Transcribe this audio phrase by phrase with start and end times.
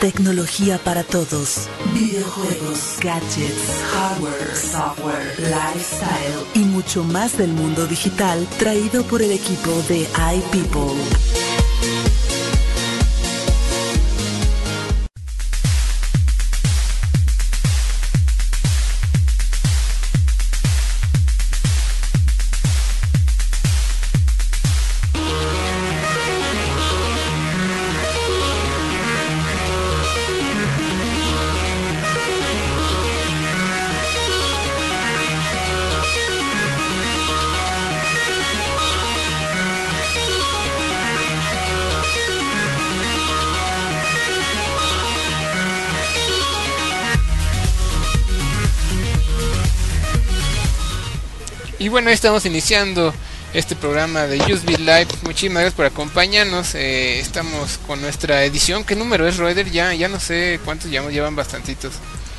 [0.00, 1.68] Tecnología para todos.
[1.92, 9.70] Videojuegos, gadgets, hardware, software, lifestyle y mucho más del mundo digital traído por el equipo
[9.88, 11.35] de iPeople.
[52.14, 53.12] Estamos iniciando
[53.52, 55.08] este programa de USB Live.
[55.22, 56.74] Muchísimas gracias por acompañarnos.
[56.74, 58.84] Eh, estamos con nuestra edición.
[58.84, 59.70] ¿Qué número es, Roeder?
[59.70, 61.94] Ya, ya no sé cuántos llevamos, llevan bastantitos.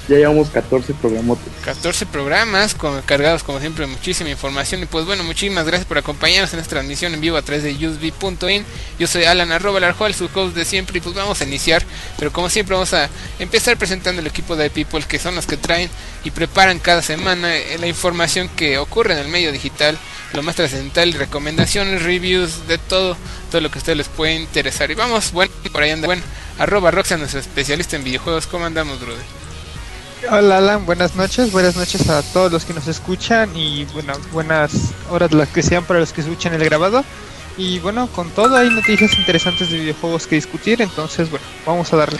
[0.08, 1.38] Ya llevamos 14 programas.
[1.66, 4.82] 14 programas con, cargados como siempre muchísima información.
[4.82, 7.74] Y pues bueno muchísimas gracias por acompañarnos en esta transmisión en vivo a través de
[7.74, 8.64] USB.in
[8.98, 11.00] yo soy Alan arroba Larjual, su host de siempre.
[11.00, 11.84] Y pues vamos a iniciar.
[12.18, 15.58] Pero como siempre vamos a empezar presentando el equipo de People que son los que
[15.58, 15.90] traen
[16.24, 19.98] y preparan cada semana eh, la información que ocurre en el medio digital
[20.34, 23.16] lo más trascendental recomendaciones reviews de todo
[23.50, 24.90] todo lo que a ustedes les puede interesar.
[24.90, 26.24] Y vamos bueno por ahí anda bueno
[26.58, 28.48] arroba Roxanne nuestro especialista en videojuegos.
[28.48, 29.47] ¿cómo andamos brother?
[30.26, 34.72] Hola Alan, buenas noches, buenas noches a todos los que nos escuchan y bueno, buenas
[35.12, 37.06] horas las que sean para los que escuchan el grabado.
[37.56, 41.98] Y bueno, con todo hay noticias interesantes de videojuegos que discutir, entonces bueno, vamos a
[41.98, 42.20] darle.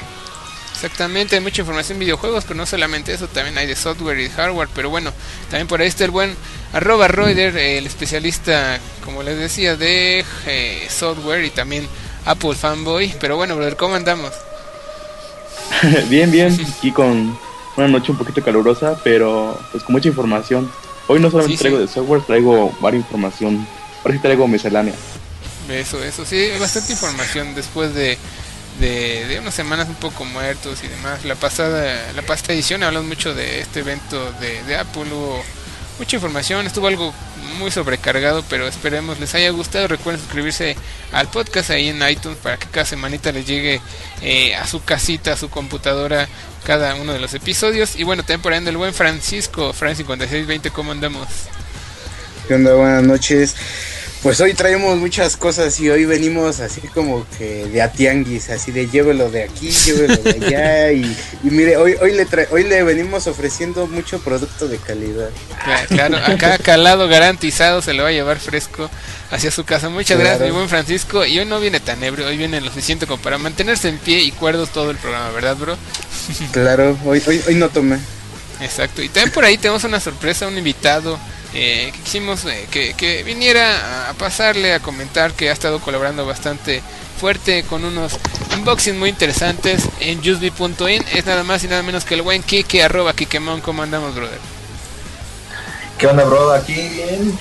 [0.74, 4.30] Exactamente, hay mucha información de videojuegos, pero no solamente eso, también hay de software y
[4.30, 5.12] hardware, pero bueno,
[5.50, 6.36] también por ahí está el buen
[6.74, 11.88] arroba Reuter, el especialista, como les decía, de eh, software y también
[12.26, 14.32] Apple fanboy, pero bueno, brother, ¿cómo andamos?
[16.10, 17.47] bien, bien, aquí con
[17.78, 20.70] una noche un poquito calurosa, pero pues con mucha información.
[21.08, 21.62] Hoy no solamente Sí, sí.
[21.64, 23.66] traigo de software, traigo varias información.
[24.04, 24.94] Ahora sí traigo miscelánea.
[25.70, 28.18] Eso, eso, sí, bastante información después de,
[28.80, 31.26] de, de unas semanas un poco muertos y demás.
[31.26, 35.44] La pasada, la pasada edición hablamos mucho de este evento de, de Apple, hubo
[36.00, 37.14] mucha información, estuvo algo
[37.58, 39.88] muy sobrecargado, pero esperemos les haya gustado.
[39.88, 40.76] Recuerden suscribirse
[41.12, 43.82] al podcast ahí en iTunes para que cada semanita les llegue
[44.22, 46.28] eh, a su casita, a su computadora,
[46.66, 47.96] cada uno de los episodios.
[47.96, 51.28] Y bueno, también por ahí anda el buen Francisco, Fran5620, ¿cómo andamos?
[52.48, 52.74] ¿Qué onda?
[52.76, 53.56] Buenas noches.
[54.24, 58.88] Pues hoy traemos muchas cosas y hoy venimos así como que de atianguis, así de
[58.90, 61.04] llévelo de aquí, llévelo de allá y,
[61.44, 65.30] y mire, hoy hoy le tra- hoy le venimos ofreciendo mucho producto de calidad.
[65.64, 68.90] Cla- Claro, acá calado garantizado se lo va a llevar fresco
[69.32, 69.88] hacia su casa.
[69.90, 70.30] Muchas Claro.
[70.32, 71.24] gracias, mi buen Francisco.
[71.26, 74.22] Y hoy no viene tan ebrio, hoy viene lo suficiente como para mantenerse en pie
[74.24, 75.78] y cuerdos todo el programa, ¿verdad, bro?
[76.52, 78.00] Claro, hoy hoy hoy no tomé.
[78.62, 79.04] Exacto.
[79.04, 81.18] Y también por ahí tenemos una sorpresa, un invitado
[81.54, 86.26] eh, que quisimos eh, que, que viniera a, pasarle a comentar que ha estado colaborando
[86.26, 86.82] bastante
[87.20, 88.18] fuerte con unos
[88.56, 91.04] unboxings muy interesantes en usb.in.
[91.14, 93.62] Es nada más y nada menos que el buen Kike, arroba Kikemon.
[93.62, 94.40] ¿Cómo andamos, brother?
[95.98, 96.52] ¿Qué onda, bro?
[96.52, 97.40] Aquí bien,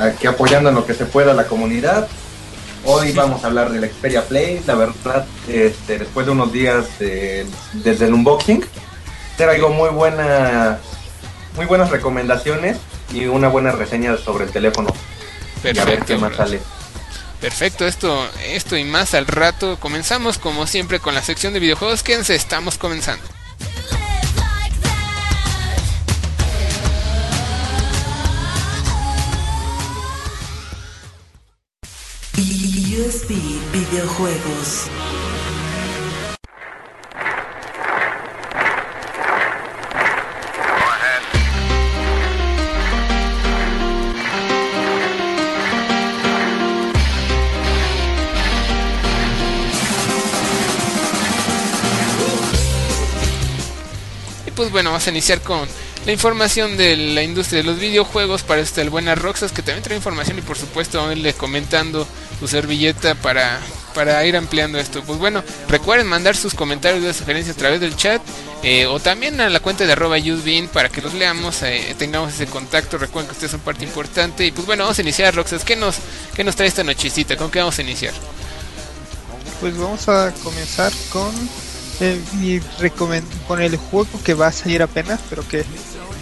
[0.00, 2.08] aquí apoyando en lo que se pueda la comunidad.
[2.84, 6.98] Hoy vamos a hablar de la Xperia Play, la verdad, este, después de unos días
[6.98, 8.64] de- desde el unboxing,
[9.36, 10.78] traigo muy buena,
[11.54, 12.78] muy buenas recomendaciones
[13.12, 14.92] y una buena reseña sobre el teléfono.
[15.64, 16.60] y a ver qué más sale.
[17.40, 19.76] Perfecto, esto, esto y más al rato.
[19.80, 22.02] Comenzamos como siempre con la sección de videojuegos.
[22.02, 23.24] Quédense, estamos comenzando.
[32.92, 33.34] USB
[33.72, 34.88] Videojuegos.
[54.54, 55.68] Pues bueno, vamos a iniciar con
[56.04, 58.42] la información de la industria de los videojuegos.
[58.42, 61.34] Para este el buena Roxas que también trae información y por supuesto vamos a irle
[61.34, 62.06] comentando
[62.40, 63.60] su servilleta para,
[63.94, 65.02] para ir ampliando esto.
[65.02, 68.20] Pues bueno, recuerden mandar sus comentarios de sugerencias a través del chat
[68.62, 70.16] eh, o también a la cuenta de arroba
[70.72, 72.98] para que los leamos, eh, tengamos ese contacto.
[72.98, 74.46] Recuerden que ustedes son parte importante.
[74.46, 75.64] Y pues bueno, vamos a iniciar Roxas.
[75.64, 75.96] ¿Qué nos,
[76.34, 77.36] qué nos trae esta nochecita?
[77.36, 78.14] ¿Con qué vamos a iniciar?
[79.60, 81.32] Pues vamos a comenzar con
[82.02, 85.64] eh, mi recomen- con el juego que va a salir apenas, pero que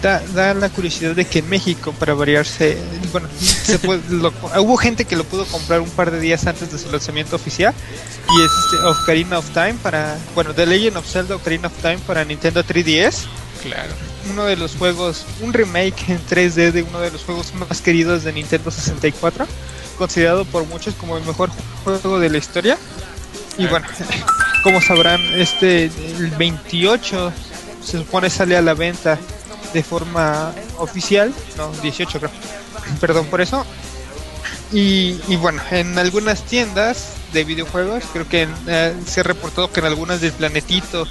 [0.01, 2.77] da, da la curiosidad de que en México, para variarse,
[3.11, 6.71] bueno, se puede- lo- hubo gente que lo pudo comprar un par de días antes
[6.71, 7.73] de su lanzamiento oficial.
[8.29, 11.97] Y es este Ocarina of Time para, bueno, The Legend of Zelda Ocarina of Time
[12.07, 13.25] para Nintendo 3DS.
[13.63, 13.91] Claro.
[14.31, 18.23] Uno de los juegos, un remake en 3D de uno de los juegos más queridos
[18.23, 19.45] de Nintendo 64.
[19.97, 21.49] Considerado por muchos como el mejor
[21.83, 22.77] juego de la historia.
[23.57, 23.85] Y bueno,
[24.63, 27.33] como sabrán, este el 28
[27.83, 29.17] se supone sale a la venta
[29.73, 32.31] de forma oficial, no, 18 creo.
[32.99, 33.65] Perdón por eso.
[34.71, 39.79] Y, y bueno, en algunas tiendas de videojuegos, creo que eh, se ha reportado que
[39.79, 41.07] en algunas del Planetito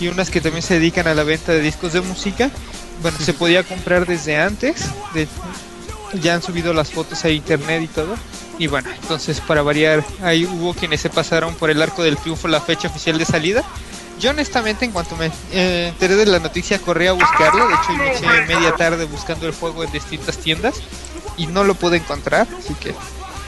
[0.00, 2.50] y unas que también se dedican a la venta de discos de música,
[3.02, 5.28] bueno, se podía comprar desde antes, de,
[6.20, 8.14] ya han subido las fotos a internet y todo.
[8.58, 12.48] Y bueno, entonces para variar, ahí hubo quienes se pasaron por el arco del triunfo
[12.48, 13.64] la fecha oficial de salida.
[14.20, 17.92] Yo honestamente en cuanto me eh, enteré de la noticia corrí a buscarlo, de hecho
[18.26, 20.74] eché media tarde buscando el juego en distintas tiendas
[21.36, 22.94] y no lo pude encontrar, así que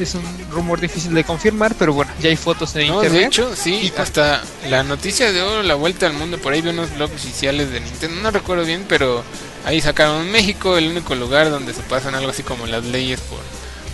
[0.02, 3.20] es un rumor difícil de confirmar, pero bueno, ya hay fotos en No, internet.
[3.20, 6.60] de hecho, sí, Y hasta la noticia de oro, la vuelta al mundo, por ahí
[6.62, 9.22] vi unos blogs oficiales de Nintendo, no recuerdo bien, pero
[9.64, 13.40] ahí sacaron México, el único lugar donde se pasan algo así como las leyes por,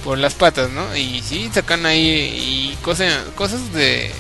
[0.04, 0.96] por las patas, ¿no?
[0.96, 4.10] Y sí, sacan ahí y cosas, cosas de,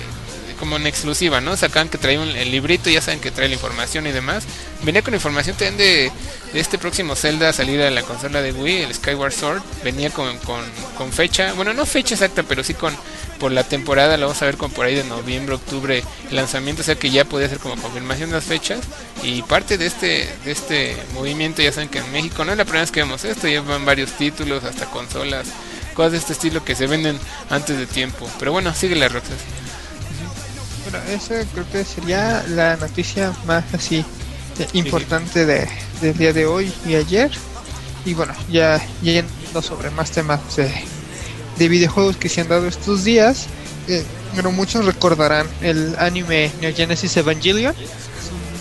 [0.58, 1.56] como en exclusiva, ¿no?
[1.56, 4.44] Sacan que trae un, el librito, ya saben que trae la información y demás.
[4.82, 6.12] Venía con información también de
[6.54, 9.62] este próximo Zelda a salir a la consola de Wii, el Skyward Sword.
[9.84, 12.94] Venía con, con, fecha, bueno, no fecha exacta, pero sí con
[13.38, 16.84] por la temporada, lo vamos a ver con por ahí de noviembre, octubre, lanzamiento, o
[16.84, 18.80] sea que ya podía ser como confirmación de las fechas.
[19.22, 22.64] Y parte de este, de este movimiento, ya saben que en México no es la
[22.64, 25.46] primera vez que vemos esto, llevan varios títulos, hasta consolas,
[25.94, 27.18] cosas de este estilo que se venden
[27.48, 28.28] antes de tiempo.
[28.38, 29.38] Pero bueno, sigue la Roxas.
[30.90, 34.04] Bueno, esa creo que sería la noticia más así
[34.72, 35.68] importante de,
[36.00, 37.30] del día de hoy y ayer.
[38.04, 40.70] Y bueno, ya yendo sobre más temas de,
[41.58, 43.46] de videojuegos que se han dado estos días.
[43.88, 44.04] eh,
[44.34, 47.74] bueno, muchos recordarán el anime Neo Genesis Evangelion.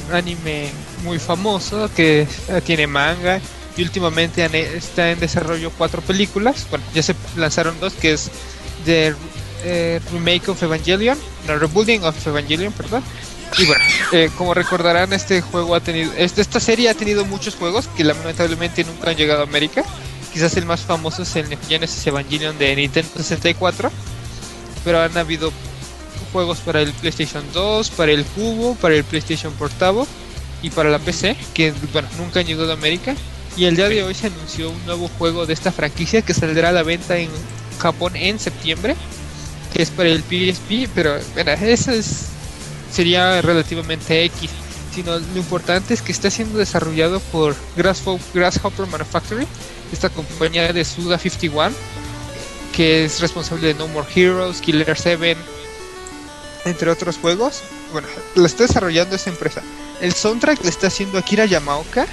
[0.10, 0.70] Un anime
[1.04, 3.40] muy famoso que eh, tiene manga
[3.78, 6.66] y últimamente han- está en desarrollo cuatro películas.
[6.70, 8.30] Bueno, ya se lanzaron dos, que es
[8.86, 9.14] The
[9.64, 13.04] eh, Remake of Evangelion, no, Rebuilding of Evangelion, perdón.
[13.58, 17.56] Y bueno, eh, como recordarán, este juego ha tenido, este- esta serie ha tenido muchos
[17.56, 19.84] juegos que lamentablemente nunca han llegado a América.
[20.34, 23.92] Quizás el más famoso es el Genesis Evangelion de Nintendo 64,
[24.86, 25.52] pero han habido
[26.32, 30.06] juegos para el PlayStation 2, para el Cubo, para el PlayStation Portable
[30.62, 33.16] y para la PC, que bueno, nunca han llegado a América.
[33.58, 36.70] Y el día de hoy se anunció un nuevo juego de esta franquicia que saldrá
[36.70, 37.30] a la venta en
[37.80, 38.96] Japón en septiembre,
[39.74, 42.28] que es para el PSP, pero bueno, eso es,
[42.92, 44.50] sería relativamente X.
[44.94, 49.48] Sino lo importante es que está siendo desarrollado por Grasshopper, Manufacturing,
[49.94, 51.76] esta compañía de Suda 51,
[52.76, 55.38] que es responsable de No More Heroes, Killer 7,
[56.66, 57.62] entre otros juegos.
[57.92, 59.62] Bueno, lo está desarrollando esa empresa.
[60.02, 62.08] El soundtrack le está haciendo Akira Yamaoka.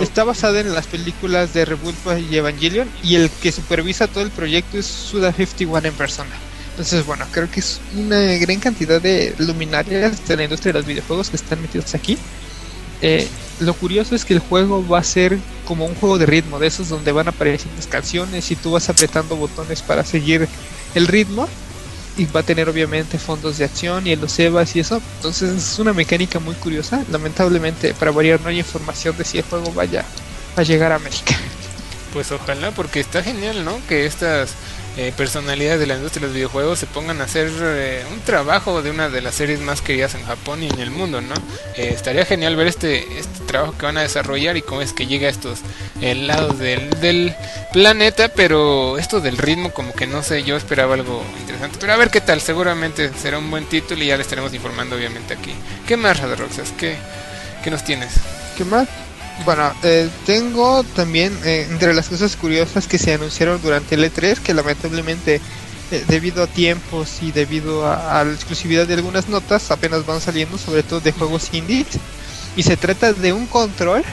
[0.00, 4.30] Está basada en las películas de Rebuild y Evangelion y el que supervisa todo el
[4.30, 6.30] proyecto es Suda 51 en persona.
[6.72, 10.86] Entonces, bueno, creo que es una gran cantidad de luminarias de la industria de los
[10.86, 12.16] videojuegos que están metidos aquí.
[13.02, 13.28] Eh,
[13.60, 16.68] lo curioso es que el juego va a ser como un juego de ritmo, de
[16.68, 20.48] esos donde van apareciendo canciones y tú vas apretando botones para seguir
[20.94, 21.48] el ritmo.
[22.16, 25.00] Y va a tener obviamente fondos de acción y los EVAs y eso.
[25.16, 27.02] Entonces es una mecánica muy curiosa.
[27.10, 30.04] Lamentablemente, para variar, no hay información de si el juego vaya
[30.56, 31.34] a llegar a América.
[32.12, 33.78] Pues ojalá, porque está genial, ¿no?
[33.88, 34.50] Que estas
[34.96, 38.82] eh, personalidades de la industria de los videojuegos se pongan a hacer eh, un trabajo
[38.82, 41.34] de una de las series más queridas en Japón y en el mundo, ¿no?
[41.76, 45.06] Eh, estaría genial ver este, este trabajo que van a desarrollar y cómo es que
[45.06, 45.60] llega a estos
[46.00, 47.34] eh, lados del, del
[47.72, 51.78] planeta, pero esto del ritmo como que no sé, yo esperaba algo interesante.
[51.80, 54.96] Pero a ver qué tal, seguramente será un buen título y ya le estaremos informando
[54.96, 55.54] obviamente aquí.
[55.86, 56.72] ¿Qué más, Roxas?
[56.78, 56.96] ¿Qué,
[57.64, 58.12] ¿Qué nos tienes?
[58.56, 58.88] ¿Qué más?
[59.44, 64.38] Bueno, eh, tengo también eh, entre las cosas curiosas que se anunciaron durante el E3,
[64.38, 65.40] que lamentablemente
[65.90, 70.58] eh, debido a tiempos y debido a, la exclusividad de algunas notas apenas van saliendo,
[70.58, 71.98] sobre todo de juegos indies.
[72.56, 74.04] Y se trata de un control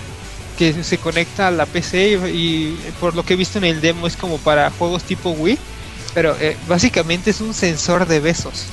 [0.57, 3.81] que se conecta a la PC y, y por lo que he visto en el
[3.81, 5.57] demo es como para juegos tipo Wii,
[6.13, 8.65] pero eh, básicamente es un sensor de besos.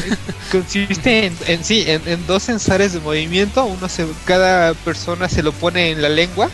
[0.52, 3.64] consiste en, en sí en, en dos sensores de movimiento.
[3.64, 6.48] Uno se cada persona se lo pone en la lengua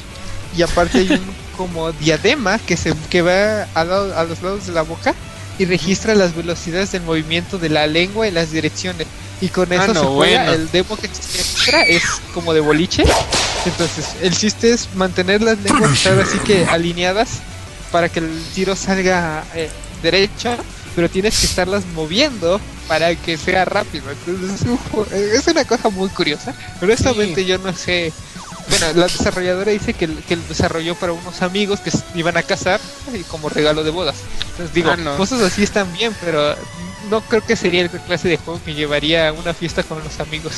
[0.56, 1.20] y aparte hay un
[1.56, 5.14] como diadema que se que va a, lado- a los lados de la boca
[5.58, 9.06] y registra las velocidades del movimiento de la lengua y las direcciones.
[9.40, 10.52] Y con Ah, eso no, se juega bueno.
[10.52, 13.04] el demo que se muestra es como de boliche.
[13.66, 17.40] Entonces, el chiste es mantener las lenguas así que alineadas
[17.90, 19.68] para que el tiro salga eh,
[20.02, 20.56] derecha,
[20.96, 22.61] pero tienes que estarlas moviendo
[22.92, 24.04] para que sea rápido.
[24.11, 24.66] Entonces,
[25.12, 26.52] es una cosa muy curiosa.
[26.82, 28.12] Honestamente, yo no sé.
[28.68, 32.80] Bueno, la desarrolladora dice que, que desarrolló para unos amigos que iban a casar
[33.14, 34.16] y como regalo de bodas.
[34.50, 36.54] Entonces digo, ah, cosas así están bien, pero
[37.08, 40.20] no creo que sería el clase de juego que llevaría a una fiesta con los
[40.20, 40.52] amigos.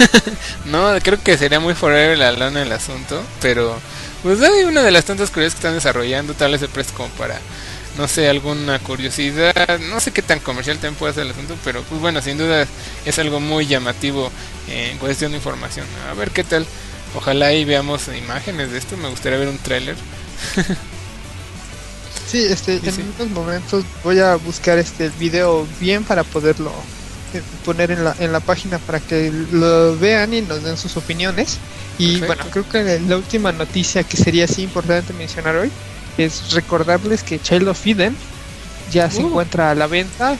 [0.66, 3.74] no, creo que sería muy forever la lana el asunto, pero
[4.22, 7.08] pues hay una de las tantas curiosidades que están desarrollando, tal vez se presta como
[7.14, 7.40] para,
[7.96, 11.82] no sé, alguna curiosidad, no sé qué tan comercial también puede ser el asunto, pero
[11.82, 12.66] pues bueno, sin duda
[13.04, 14.30] es algo muy llamativo
[14.68, 15.86] en cuestión de información.
[16.10, 16.66] A ver qué tal,
[17.14, 19.96] ojalá ahí veamos imágenes de esto, me gustaría ver un tráiler.
[22.26, 26.72] Sí, este, en unos momentos voy a buscar este video bien para poderlo
[27.32, 30.96] eh, poner en la, en la página para que lo vean y nos den sus
[30.96, 31.58] opiniones.
[31.96, 35.70] Y bueno, creo que la última noticia que sería así importante mencionar hoy
[36.18, 38.16] es recordarles que Child of Eden
[38.92, 39.28] ya se uh.
[39.28, 40.36] encuentra a la venta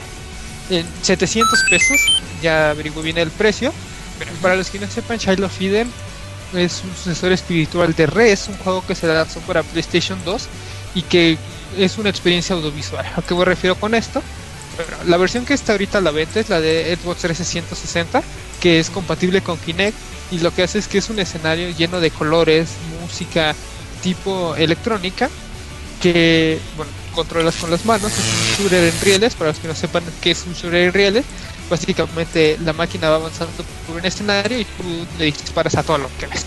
[0.69, 1.99] en 700 pesos.
[2.41, 3.73] Ya averiguo bien el precio.
[4.19, 5.91] Pero para los que no sepan, Child of Eden
[6.53, 10.47] es un sucesor espiritual de Res, un juego que se lanzó para PlayStation 2
[10.95, 11.37] y que
[11.77, 13.05] es una experiencia audiovisual.
[13.15, 14.21] ¿A qué me refiero con esto?
[15.07, 18.21] la versión que está ahorita a la venta es la de Xbox 360,
[18.59, 19.95] que es compatible con Kinect
[20.31, 23.55] y lo que hace es que es un escenario lleno de colores, música
[24.01, 25.29] tipo electrónica
[26.05, 29.73] que bueno, controlas con las manos, es un shooter en rieles, para los que no
[29.73, 31.25] sepan qué es un shooter en rieles,
[31.67, 34.83] básicamente la máquina va avanzando por un escenario y tú
[35.17, 36.45] le disparas a todo lo que ves.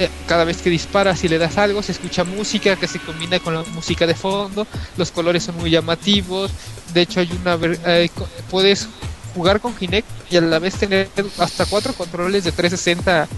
[0.00, 3.38] Eh, cada vez que disparas y le das algo, se escucha música que se combina
[3.38, 6.50] con la música de fondo, los colores son muy llamativos,
[6.92, 8.10] de hecho hay una eh,
[8.50, 8.88] puedes
[9.36, 11.08] jugar con Kinect y a la vez tener
[11.38, 13.28] hasta cuatro controles de 360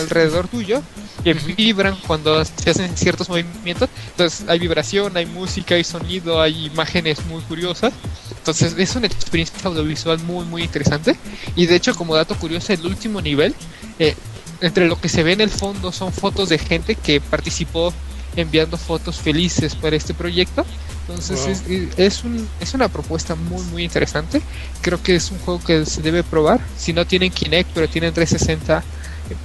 [0.00, 0.82] alrededor tuyo
[1.22, 3.88] que vibran cuando se hacen ciertos movimientos.
[4.10, 7.92] Entonces hay vibración, hay música, hay sonido, hay imágenes muy curiosas.
[8.36, 11.16] Entonces es una experiencia audiovisual muy muy interesante.
[11.56, 13.54] Y de hecho como dato curioso, el último nivel
[13.98, 14.14] eh,
[14.60, 17.92] entre lo que se ve en el fondo son fotos de gente que participó
[18.36, 20.64] enviando fotos felices para este proyecto.
[21.02, 21.62] Entonces
[21.96, 24.40] es, un, es una propuesta muy muy interesante.
[24.80, 26.60] Creo que es un juego que se debe probar.
[26.76, 28.82] Si no tienen Kinect pero tienen 360, eh,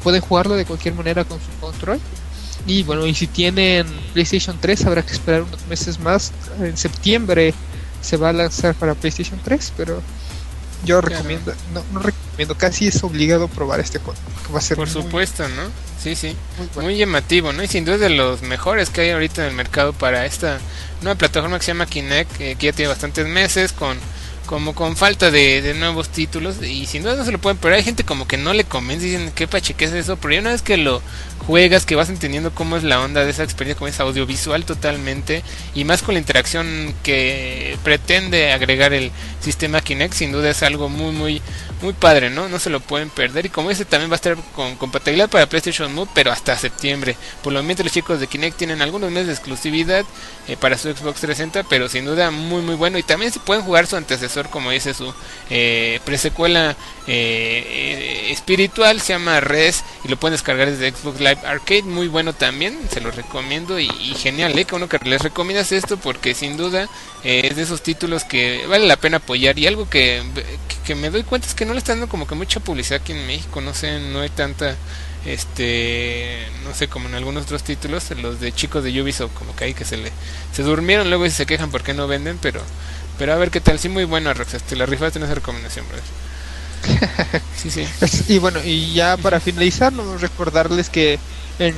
[0.03, 1.99] pueden jugarlo de cualquier manera con su control.
[2.65, 6.31] Y bueno, y si tienen PlayStation 3 habrá que esperar unos meses más.
[6.59, 7.53] En septiembre
[8.01, 10.01] se va a lanzar para PlayStation 3, pero
[10.85, 14.19] yo recomiendo, no, no recomiendo, casi es obligado probar este juego.
[14.53, 15.63] Va a ser Por supuesto, ¿no?
[16.01, 16.35] Sí, sí.
[16.75, 17.63] Muy, llamativo, ¿no?
[17.63, 20.59] Y sin duda es de los mejores que hay ahorita en el mercado para esta
[21.01, 23.97] nueva plataforma que se llama Kinect, que ya tiene bastantes meses con
[24.47, 27.83] como con falta de, nuevos títulos y sin duda no se lo pueden pero hay
[27.83, 30.51] gente como que no le convence y dicen qué pache qué es eso pero una
[30.51, 31.03] vez que lo
[31.47, 35.43] juegas, que vas entendiendo cómo es la onda de esa experiencia, como es audiovisual totalmente,
[35.73, 40.89] y más con la interacción que pretende agregar el sistema Kinect, sin duda es algo
[40.89, 41.41] muy, muy,
[41.81, 42.49] muy padre, ¿no?
[42.49, 43.45] No se lo pueden perder.
[43.45, 47.15] Y como ese también va a estar con compatibilidad para PlayStation Move, pero hasta septiembre.
[47.43, 50.05] Por lo menos los chicos de Kinect tienen algunos meses de exclusividad
[50.47, 52.97] eh, para su Xbox 360, pero sin duda muy, muy bueno.
[52.97, 55.13] Y también se pueden jugar su antecesor, como dice su
[55.49, 56.75] eh, presecuela
[57.07, 62.33] eh, espiritual, se llama Res, y lo pueden descargar desde Xbox Live Arcade, muy bueno
[62.33, 64.65] también, se lo recomiendo y, genial, ¿eh?
[64.65, 66.89] Que uno que les recomiendas esto porque sin duda
[67.27, 70.23] eh, es de esos títulos que vale la pena apoyar y algo que,
[70.85, 73.11] que, me doy cuenta es que no le están dando como que mucha publicidad aquí
[73.11, 74.77] en México, no sé, no hay tanta
[75.25, 79.65] este no sé como en algunos otros títulos los de chicos de Ubisoft como que
[79.65, 80.09] hay que se le
[80.53, 82.61] se durmieron luego y se quejan porque no venden pero
[83.19, 85.85] pero a ver qué tal sí muy bueno Rox te la rifaste en esa recomendación
[85.89, 86.03] brother.
[87.57, 87.85] sí, sí.
[88.27, 91.19] Y bueno, y ya para finalizar, no recordarles que
[91.59, 91.75] en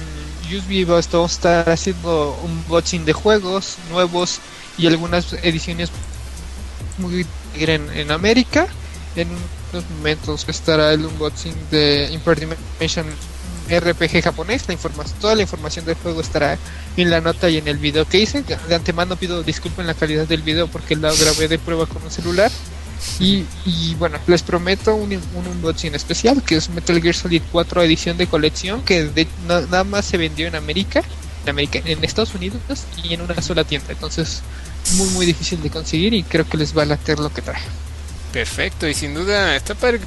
[0.56, 4.40] USB a estar haciendo un unboxing de juegos nuevos
[4.78, 5.90] y algunas ediciones
[6.98, 7.26] muy
[7.56, 8.68] en, en América.
[9.16, 9.30] En
[9.72, 13.06] unos momentos estará el unboxing de Imperdimension
[13.70, 14.68] RPG japonés.
[14.68, 16.58] La información, toda la información del juego estará
[16.98, 18.44] en la nota y en el video que hice.
[18.44, 22.04] De antemano pido disculpas en la calidad del video porque la grabé de prueba con
[22.04, 22.52] un celular.
[23.20, 23.46] Y,
[23.96, 28.28] bueno, les prometo un, un unboxing especial que es Metal Gear Solid 4 edición de
[28.28, 31.02] colección que nada más se vendió en América,
[31.44, 32.60] en América, en Estados Unidos
[33.04, 33.88] y en una sola tienda.
[33.92, 34.42] Entonces,
[34.96, 37.62] muy muy difícil de conseguir y creo que les va a latir lo que trae.
[38.32, 40.00] Perfecto, y sin duda está padre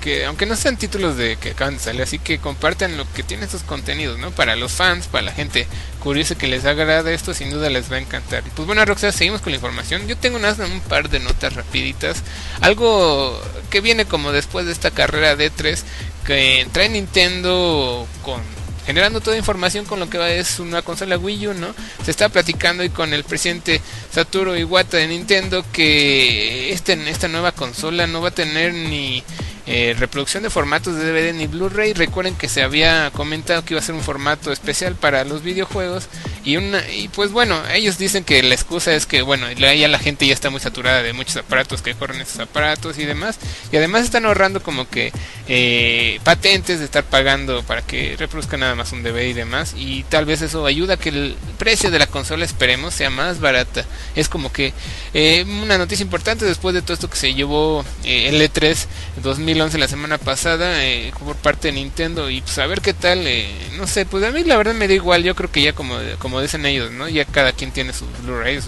[0.00, 3.62] que, aunque no sean títulos de que acaban así que compartan lo que tienen estos
[3.62, 4.32] contenidos, ¿no?
[4.32, 5.68] Para los fans, para la gente
[6.00, 8.42] curiosa que les agrada esto, sin duda les va a encantar.
[8.56, 10.08] Pues bueno, Roxana, seguimos con la información.
[10.08, 12.24] Yo tengo un par de notas rapiditas.
[12.62, 15.84] Algo que viene como después de esta carrera de 3
[16.26, 18.57] que trae Nintendo con
[18.88, 21.74] generando toda información con lo que va es una consola Wii U, ¿no?
[22.06, 27.52] Se está platicando y con el presidente Satoru Iwata de Nintendo que este, esta nueva
[27.52, 29.22] consola no va a tener ni
[29.70, 31.92] eh, reproducción de formatos de DVD ni Blu-ray.
[31.92, 36.08] Recuerden que se había comentado que iba a ser un formato especial para los videojuegos.
[36.42, 39.98] Y, una, y pues bueno, ellos dicen que la excusa es que, bueno, ya la
[39.98, 43.38] gente ya está muy saturada de muchos aparatos que corren esos aparatos y demás.
[43.70, 45.12] Y además están ahorrando como que
[45.48, 49.74] eh, patentes de estar pagando para que reproduzca nada más un DVD y demás.
[49.76, 53.38] Y tal vez eso ayuda a que el precio de la consola, esperemos, sea más
[53.38, 53.84] barata.
[54.16, 54.72] Es como que
[55.12, 58.86] eh, una noticia importante después de todo esto que se llevó el E3
[59.22, 63.26] 2000 la semana pasada eh, por parte de Nintendo y pues a ver qué tal,
[63.26, 65.72] eh, no sé, pues a mí la verdad me da igual, yo creo que ya
[65.72, 67.08] como, como dicen ellos, ¿no?
[67.08, 68.60] Ya cada quien tiene su Blu-ray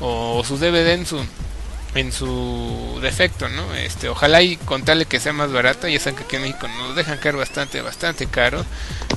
[0.00, 1.24] o, su DVD en su
[1.94, 3.72] en su defecto, ¿no?
[3.76, 6.96] Este, ojalá y contarle que sea más barata, ya saben que aquí en México nos
[6.96, 8.66] dejan caer bastante, bastante caro,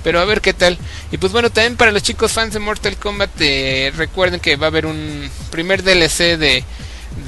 [0.03, 0.77] pero a ver qué tal.
[1.11, 4.67] Y pues bueno, también para los chicos fans de Mortal Kombat, eh, recuerden que va
[4.67, 6.63] a haber un primer DLC de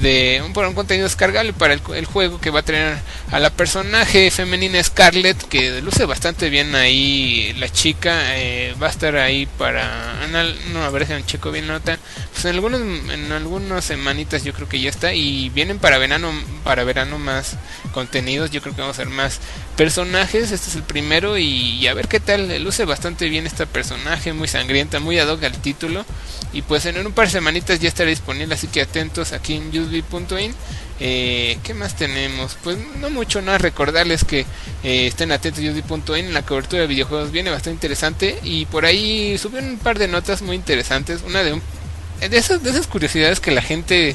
[0.00, 2.96] de un, un contenido descargable para el, juego que va a tener
[3.30, 8.90] a la personaje femenina Scarlett que luce bastante bien ahí la chica eh, va a
[8.90, 10.12] estar ahí para
[10.72, 11.98] no a ver si un checo bien nota
[12.32, 16.32] pues en algunos en algunas semanitas yo creo que ya está y vienen para verano
[16.64, 17.56] para verano más
[17.92, 19.40] contenidos yo creo que vamos a ver más
[19.76, 24.32] personajes este es el primero y, a ver qué tal luce bastante bien esta personaje
[24.32, 26.04] muy sangrienta muy ad hoc al título
[26.52, 30.54] y pues en un par de semanitas ya estará disponible así que atentos aquí usb.in
[31.04, 32.56] eh, ¿Qué más tenemos?
[32.62, 34.46] Pues no mucho nada, recordarles que
[34.84, 39.36] eh, estén atentos a usb.in, la cobertura de videojuegos viene bastante interesante y por ahí
[39.36, 41.62] subieron un par de notas muy interesantes, una de un,
[42.20, 44.14] de esas de esas curiosidades que la gente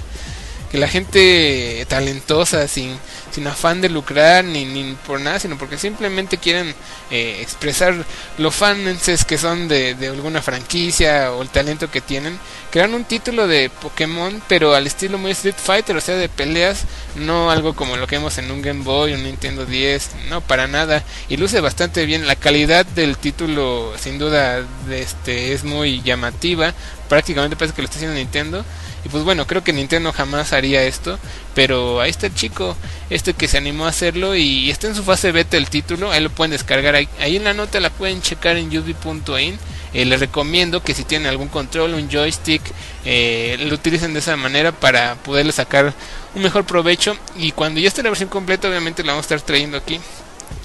[0.71, 2.97] que la gente talentosa sin
[3.37, 6.73] sin afán de lucrar ni, ni por nada, sino porque simplemente quieren
[7.11, 7.93] eh, expresar
[8.39, 12.39] los fans que son de, de, alguna franquicia o el talento que tienen.
[12.71, 16.85] Crean un título de Pokémon, pero al estilo muy Street Fighter, o sea, de peleas,
[17.15, 20.65] no algo como lo que vemos en un Game Boy, un Nintendo 10, no, para
[20.65, 21.03] nada.
[21.29, 22.25] Y luce bastante bien.
[22.25, 26.73] La calidad del título, sin duda, este, es muy llamativa.
[27.07, 28.65] Prácticamente parece que lo está haciendo Nintendo.
[29.07, 31.17] Y pues bueno, creo que Nintendo jamás haría esto.
[31.55, 32.75] Pero ahí está el chico,
[33.09, 36.11] este que se animó a hacerlo y está en su fase beta el título.
[36.11, 36.93] Ahí lo pueden descargar.
[36.93, 39.57] Ahí, en la nota la pueden checar en uv.in.
[39.93, 42.61] Eh, les recomiendo que si tienen algún control, un joystick,
[43.05, 45.93] eh, lo utilicen de esa manera para poderle sacar
[46.35, 47.15] un mejor provecho.
[47.37, 50.01] Y cuando ya esté la versión completa, obviamente la vamos a estar trayendo aquí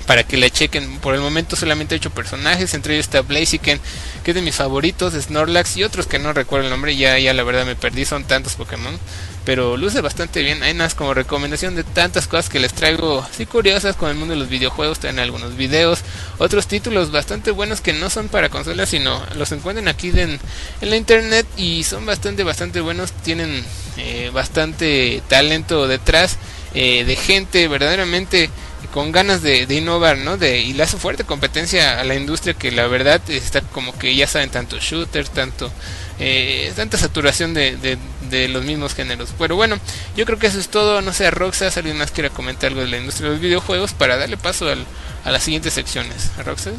[0.07, 0.99] para que la chequen.
[0.99, 3.81] Por el momento solamente he hecho personajes, entre ellos está Blaziken,
[4.25, 7.33] que es de mis favoritos, Snorlax y otros que no recuerdo el nombre, ya, ya
[7.35, 8.99] la verdad me perdí, son tantos Pokémon.
[9.45, 13.45] Pero luce bastante bien, hay más como recomendación de tantas cosas que les traigo así
[13.45, 16.03] curiosas con el mundo de los videojuegos, traen algunos videos,
[16.38, 20.38] otros títulos bastante buenos que no son para consolas, sino los encuentran aquí en,
[20.81, 23.64] en la internet y son bastante, bastante buenos, tienen
[23.97, 26.38] eh, bastante talento detrás
[26.75, 28.49] eh, de gente verdaderamente
[28.92, 30.37] con ganas de, innovar, ¿no?
[30.37, 34.14] De, y le hace fuerte competencia a la industria que la verdad está como que
[34.14, 35.72] ya saben tanto shooter, tanto
[36.18, 37.98] eh, tanta saturación de,
[38.31, 39.31] de, los mismos géneros.
[39.38, 39.78] Pero bueno,
[40.14, 41.00] yo creo que eso es todo.
[41.00, 43.94] No sé, Roxa, si alguien más quiera comentar algo de la industria de los videojuegos
[43.94, 44.85] para darle paso al,
[45.24, 46.31] a las siguientes secciones.
[46.44, 46.72] Roxa.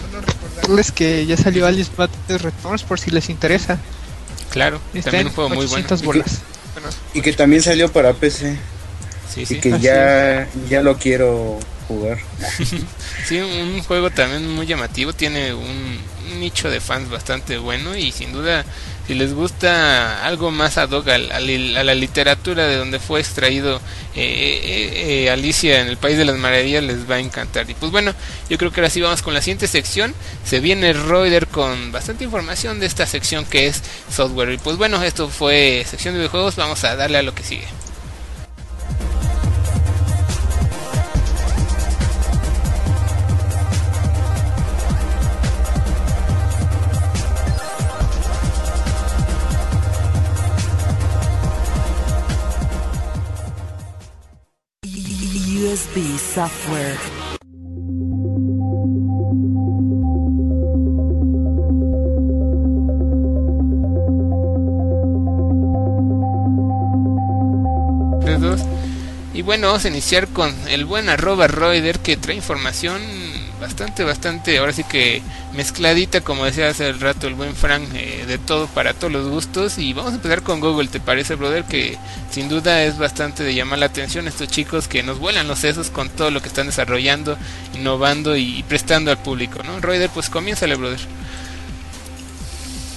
[0.00, 3.78] Solo recordarles que ya salió Alice Battle Returns por si les interesa.
[4.50, 5.86] Claro, también un juego muy bueno.
[6.02, 6.40] Bolas.
[7.14, 8.58] Y que también salió para PC
[9.36, 11.58] y que ya, ya lo quiero
[11.88, 12.18] jugar.
[13.26, 15.98] sí, un juego también muy llamativo, tiene un,
[16.38, 18.64] nicho de fans bastante bueno y sin duda
[19.06, 23.76] si les gusta algo más ad hoc a, la literatura de donde fue extraído
[24.16, 27.70] eh, eh, eh, Alicia en el País de las Maravillas les va a encantar.
[27.70, 28.12] Y pues bueno,
[28.50, 30.12] yo creo que ahora sí vamos con la siguiente sección.
[30.44, 34.52] Se viene Reuter con bastante información de esta sección que es software.
[34.52, 37.68] Y pues bueno, esto fue sección de videojuegos, vamos a darle a lo que sigue.
[56.36, 56.98] Software.
[69.32, 73.02] Y bueno, vamos a iniciar con el buen arroba Roider que trae información
[73.60, 75.22] bastante, bastante, ahora sí que
[75.54, 79.28] mezcladita, como decía hace el rato el buen Frank, eh, de todo para todos los
[79.28, 79.78] gustos.
[79.78, 81.64] Y vamos a empezar con Google, ¿te parece, brother?
[81.64, 81.96] Que
[82.30, 85.90] sin duda es bastante de llamar la atención estos chicos que nos vuelan los sesos
[85.90, 87.36] con todo lo que están desarrollando,
[87.74, 89.80] innovando y, prestando al público, ¿no?
[89.80, 91.00] Roider, pues comiénzale, brother.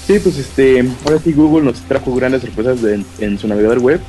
[0.08, 2.80] Sí, pues este, ahora sí Google nos trajo grandes sorpresas
[3.20, 4.02] en su navegador web.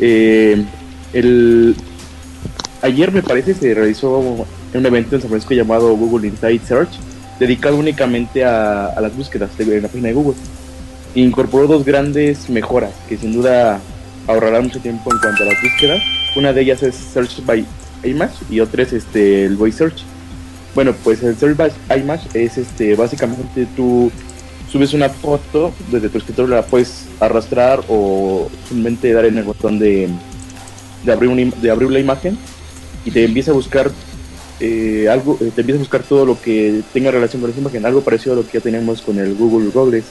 [0.00, 0.64] Eh,
[1.12, 1.76] el,
[2.82, 4.46] ayer me parece se realizó
[4.78, 6.90] un evento en San Francisco llamado Google Insight Search,
[7.38, 10.36] dedicado únicamente a, las búsquedas de, la página de Google.
[11.14, 13.80] Incorporó dos grandes mejoras que sin duda
[14.26, 16.00] ahorrarán mucho tiempo en cuanto a las búsquedas.
[16.36, 17.64] Una de ellas es Search by
[18.04, 20.04] Image y otra es este, el Voice Search.
[20.74, 24.12] Bueno, pues el Search by Image es este, básicamente tú
[24.70, 29.80] subes una foto desde tu escritorio, la puedes arrastrar o simplemente dar en el botón
[29.80, 30.08] de,
[31.04, 32.38] de, abrir, de abrir la imagen
[33.04, 33.90] y te empieza a buscar
[34.60, 37.86] eh, algo, eh, te empieza a buscar todo lo que tenga relación con esa imagen,
[37.86, 40.04] algo parecido a lo que ya teníamos con el Google Goggles,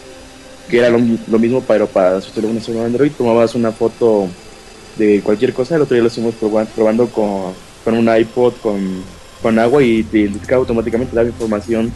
[0.68, 4.28] que era lo, mismo pero para sus teléfonos Android, tomabas una foto
[4.98, 6.36] de cualquier cosa, el otro día lo estuvimos
[6.76, 9.04] probando, con, con, un iPod, con,
[9.42, 11.92] con agua y te identificaba automáticamente, daba información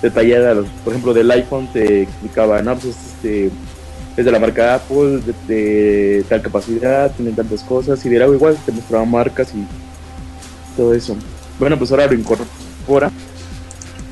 [0.00, 3.50] detallada, por ejemplo del iPhone te explicaba, no, pues este
[4.16, 8.58] es de la marca Apple, de, tal capacidad, tienen tantas cosas, y de agua igual
[8.66, 9.64] te mostraba marcas y
[10.76, 11.16] todo eso.
[11.58, 13.10] Bueno, pues ahora lo incorpora.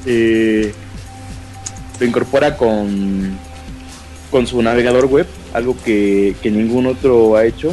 [0.04, 0.72] Eh,
[1.98, 3.38] lo incorpora con,
[4.30, 7.72] con su navegador web, algo que, ningún otro ha hecho.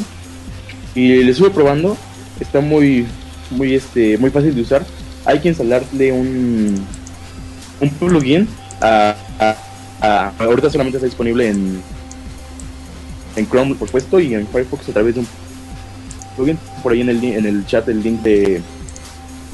[0.95, 1.97] Y le estuve probando,
[2.39, 3.07] está muy,
[3.49, 4.85] muy, este, muy fácil de usar.
[5.25, 6.85] Hay que instalarle un,
[7.81, 8.47] un plugin.
[8.81, 9.15] A,
[10.37, 11.81] ahorita solamente está disponible en,
[13.35, 15.27] en Chrome, por supuesto, y en Firefox a través de un
[16.35, 16.59] plugin.
[16.83, 18.61] Por ahí en el, en el chat el link de,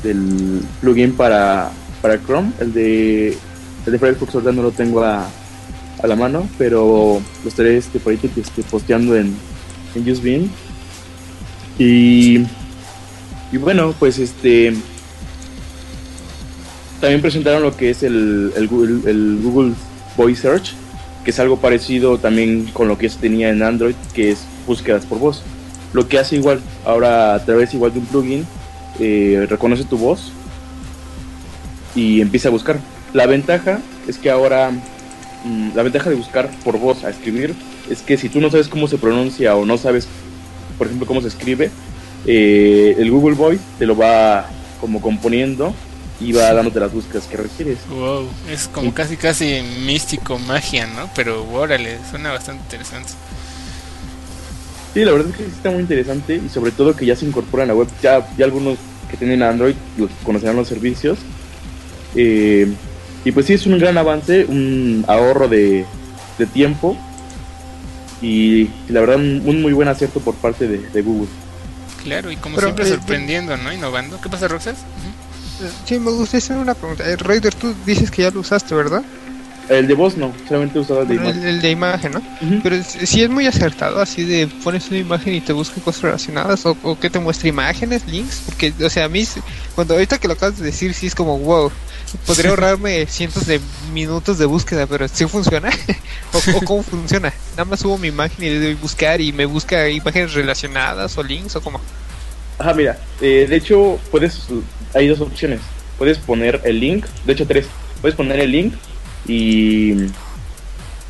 [0.03, 2.51] del plugin para, para Chrome.
[2.59, 3.37] El de,
[3.85, 5.27] el de Firefox ahorita no lo tengo a,
[6.01, 9.35] a la mano, pero lo estaré este, por ahí este, posteando en,
[9.95, 10.49] en UseBeam.
[11.77, 12.45] Y,
[13.51, 14.73] y bueno, pues este
[16.99, 19.73] también presentaron lo que es el, el, Google, el Google
[20.17, 20.73] Voice Search,
[21.23, 25.05] que es algo parecido también con lo que se tenía en Android, que es búsquedas
[25.05, 25.43] por voz.
[25.93, 28.45] Lo que hace igual, ahora a través igual de un plugin,
[28.99, 30.31] eh, reconoce tu voz
[31.95, 32.79] y empieza a buscar.
[33.13, 37.55] La ventaja es que ahora, mm, la ventaja de buscar por voz a escribir
[37.89, 40.07] es que si tú no sabes cómo se pronuncia o no sabes,
[40.77, 41.71] por ejemplo, cómo se escribe,
[42.25, 44.47] eh, el Google Voice te lo va
[44.79, 45.73] como componiendo
[46.19, 47.79] y va dándote las búsquedas que requieres.
[47.89, 51.09] Wow, es como casi casi místico, magia, ¿no?
[51.15, 53.13] Pero órale, suena bastante interesante.
[54.93, 57.63] Sí, la verdad es que está muy interesante y sobre todo que ya se incorpora
[57.63, 57.87] en la web.
[58.01, 58.77] Ya, ya algunos
[59.09, 59.75] que tienen Android
[60.23, 61.19] conocerán los servicios.
[62.15, 62.71] Eh,
[63.25, 65.85] y pues sí, es un gran avance, un ahorro de,
[66.53, 66.97] tiempo
[68.21, 71.27] y, la verdad un, muy buen acierto por parte de, Google.
[72.03, 73.73] Claro, y como siempre eh, sorprendiendo, ¿no?
[73.73, 74.19] Innovando.
[74.21, 74.77] ¿Qué pasa, Roxas?
[75.85, 77.03] Sí, me gustaría hacer una pregunta.
[77.09, 79.03] Eh, Raider, tú dices que ya lo usaste, ¿verdad?
[79.69, 81.43] El de voz no, solamente usaba el de imagen.
[81.45, 82.21] El, de imagen, ¿no?
[82.63, 86.65] Pero si es muy acertado, así de pones una imagen y te busca cosas relacionadas,
[86.65, 89.23] o, o, que te muestre imágenes, links, porque, o sea, a mí,
[89.75, 91.71] cuando ahorita que lo acabas de decir, sí es como, wow,
[92.25, 93.61] podría ahorrarme cientos de
[93.93, 95.69] minutos de búsqueda, pero ¿sí funciona?
[96.33, 97.31] ¿O, cómo funciona?
[97.51, 101.21] Nada más subo mi imagen y le doy buscar y me busca imágenes relacionadas o
[101.21, 101.79] links, o cómo.
[102.57, 104.47] Ajá, mira, eh, de hecho, puedes,
[104.95, 105.59] hay dos opciones.
[105.99, 107.67] Puedes poner el link, de hecho tres,
[108.01, 108.73] puedes poner el link
[109.27, 109.93] y,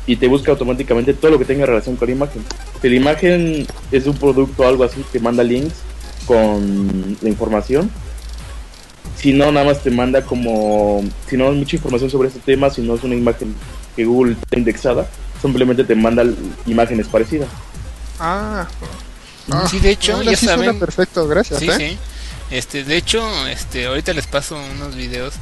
[0.06, 2.44] y te busca automáticamente todo lo que tenga relación con la imagen.
[2.80, 5.74] Si la imagen es un producto o algo así, te manda links
[6.26, 7.90] con la información.
[9.16, 12.70] Si no, nada más te manda como, si no es mucha información sobre este tema,
[12.70, 13.54] si no es una imagen
[13.94, 15.08] que Google está indexada,
[15.42, 16.24] simplemente te manda
[16.66, 17.48] imágenes parecidas.
[18.18, 18.66] Ah,
[19.68, 20.78] sí, de hecho, ya saben.
[20.78, 21.60] Perfecto, gracias.
[21.60, 21.76] Sí, ¿eh?
[21.76, 21.98] sí.
[22.50, 25.34] Este, de hecho, este, ahorita les paso unos videos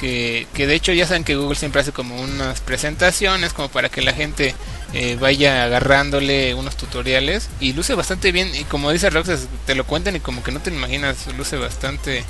[0.00, 4.00] que, de hecho ya saben que Google siempre hace como unas presentaciones como para que
[4.00, 4.54] la gente
[4.94, 8.50] eh, vaya agarrándole unos tutoriales y luce bastante bien.
[8.54, 12.24] Y como dice Roxas te lo cuentan y como que no te imaginas luce bastante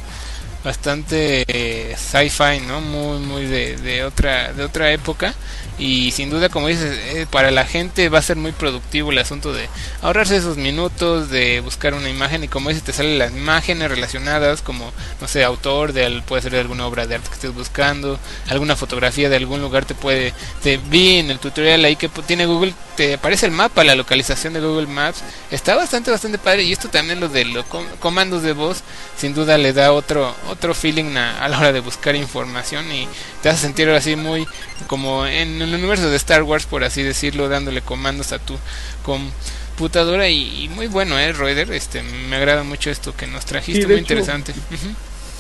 [0.64, 5.34] bastante eh, sci-fi no muy muy de, de, otra de otra época
[5.80, 9.18] y sin duda como dices eh, para la gente va a ser muy productivo el
[9.18, 9.66] asunto de
[10.02, 14.60] ahorrarse esos minutos de buscar una imagen y como dices te salen las imágenes relacionadas
[14.60, 18.18] como no sé autor de puede ser de alguna obra de arte que estés buscando
[18.50, 22.44] alguna fotografía de algún lugar te puede te vi en el tutorial ahí que tiene
[22.44, 26.72] Google te aparece el mapa la localización de Google Maps está bastante bastante padre y
[26.72, 27.64] esto también lo de los
[28.00, 28.82] comandos de voz
[29.16, 33.08] sin duda le da otro otro feeling a, a la hora de buscar información y
[33.42, 34.46] te hace sentir así muy
[34.86, 38.56] como en el universo de Star Wars, por así decirlo, dándole comandos a tu
[39.02, 43.96] computadora y, muy bueno, eh, Roeder, este, me agrada mucho esto que nos trajiste, muy
[43.96, 44.52] interesante.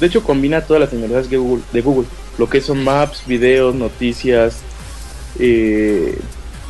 [0.00, 4.60] De hecho, combina todas las de Google, de Google, lo que son maps, videos, noticias,
[5.38, 6.18] eh,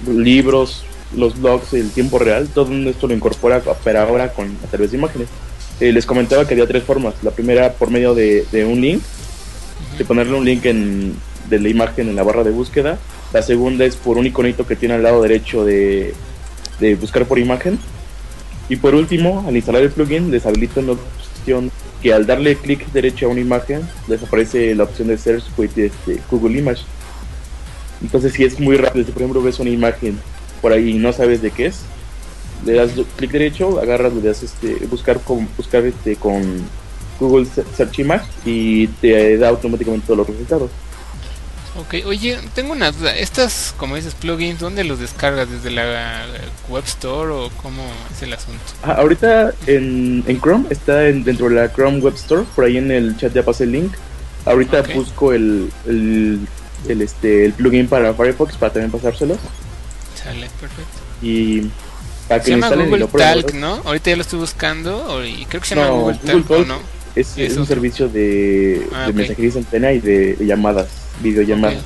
[0.09, 0.85] libros,
[1.17, 4.99] los blogs, el tiempo real, todo esto lo incorpora, pero ahora con a través de
[4.99, 5.29] imágenes.
[5.81, 7.15] Eh, les comentaba que había tres formas.
[7.23, 9.03] La primera por medio de, un link,
[9.97, 11.15] de ponerle un link en,
[11.51, 12.99] de la imagen en la barra de búsqueda.
[13.33, 16.15] La segunda es por un iconito que tiene al lado derecho de,
[16.79, 17.79] de buscar por imagen.
[18.69, 21.71] Y por último, al instalar el plugin, deshabilita una opción
[22.03, 26.21] que al darle clic derecho a una imagen, desaparece la opción de Search with este,
[26.31, 26.83] Google Image.
[28.01, 30.19] Entonces, si es muy rápido, si por ejemplo ves una imagen
[30.63, 31.83] por ahí y no sabes de qué es,
[32.65, 36.43] le das clic derecho, agarras, le das este, buscar con, buscar este, con
[37.19, 40.71] Google Search Image y te da automáticamente todos los resultados.
[41.81, 43.17] Ok, oye, tengo una duda.
[43.17, 45.51] Estas, como dices, plugins, ¿dónde los descargas?
[45.51, 46.27] ¿Desde la
[46.69, 47.83] Web Store o cómo
[48.15, 48.61] es el asunto?
[48.83, 53.17] Ah, ahorita en, Chrome, está dentro de la Chrome Web Store, por ahí en el
[53.17, 53.93] chat ya pasé el link.
[54.45, 56.47] Ahorita busco el, el,
[56.87, 59.39] este, el plugin para Firefox para también pasárselos.
[60.23, 60.99] Sale, perfecto.
[61.23, 61.63] Y
[62.29, 63.81] para que se llama Google Talk, ¿no?
[63.87, 66.79] Ahorita ya lo estoy buscando y creo que se llama Google, Talk, ¿no?
[67.15, 70.89] Es, es, un servicio de, ah, de mensajería antena y de llamadas
[71.23, 71.81] videollamada.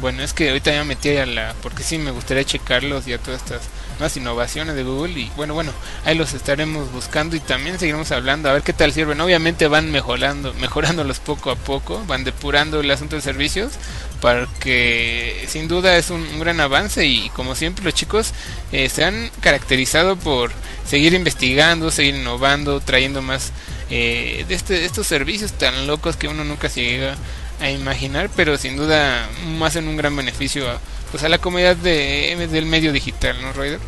[0.00, 1.54] Bueno, es que ahorita ya me metí a la.
[1.62, 3.62] Porque sí me gustaría checarlos ya todas estas
[3.98, 5.18] nuevas innovaciones de Google.
[5.18, 5.72] Y bueno, bueno,
[6.04, 9.20] ahí los estaremos buscando y también seguiremos hablando a ver qué tal sirven.
[9.20, 13.72] Obviamente van mejorando, mejorándolos poco a poco, van depurando el asunto de servicios.
[14.20, 17.06] Para que sin duda es un, gran avance.
[17.06, 18.32] Y como siempre, los chicos
[18.72, 20.50] eh, se han caracterizado por
[20.86, 23.52] seguir investigando, seguir innovando, trayendo más
[23.90, 27.16] eh, de, este, de estos servicios tan locos que uno nunca se llega
[27.60, 29.28] a imaginar, pero sin duda
[29.62, 33.80] hacen un gran beneficio a, pues a la comunidad de, del medio digital, ¿no, Raider?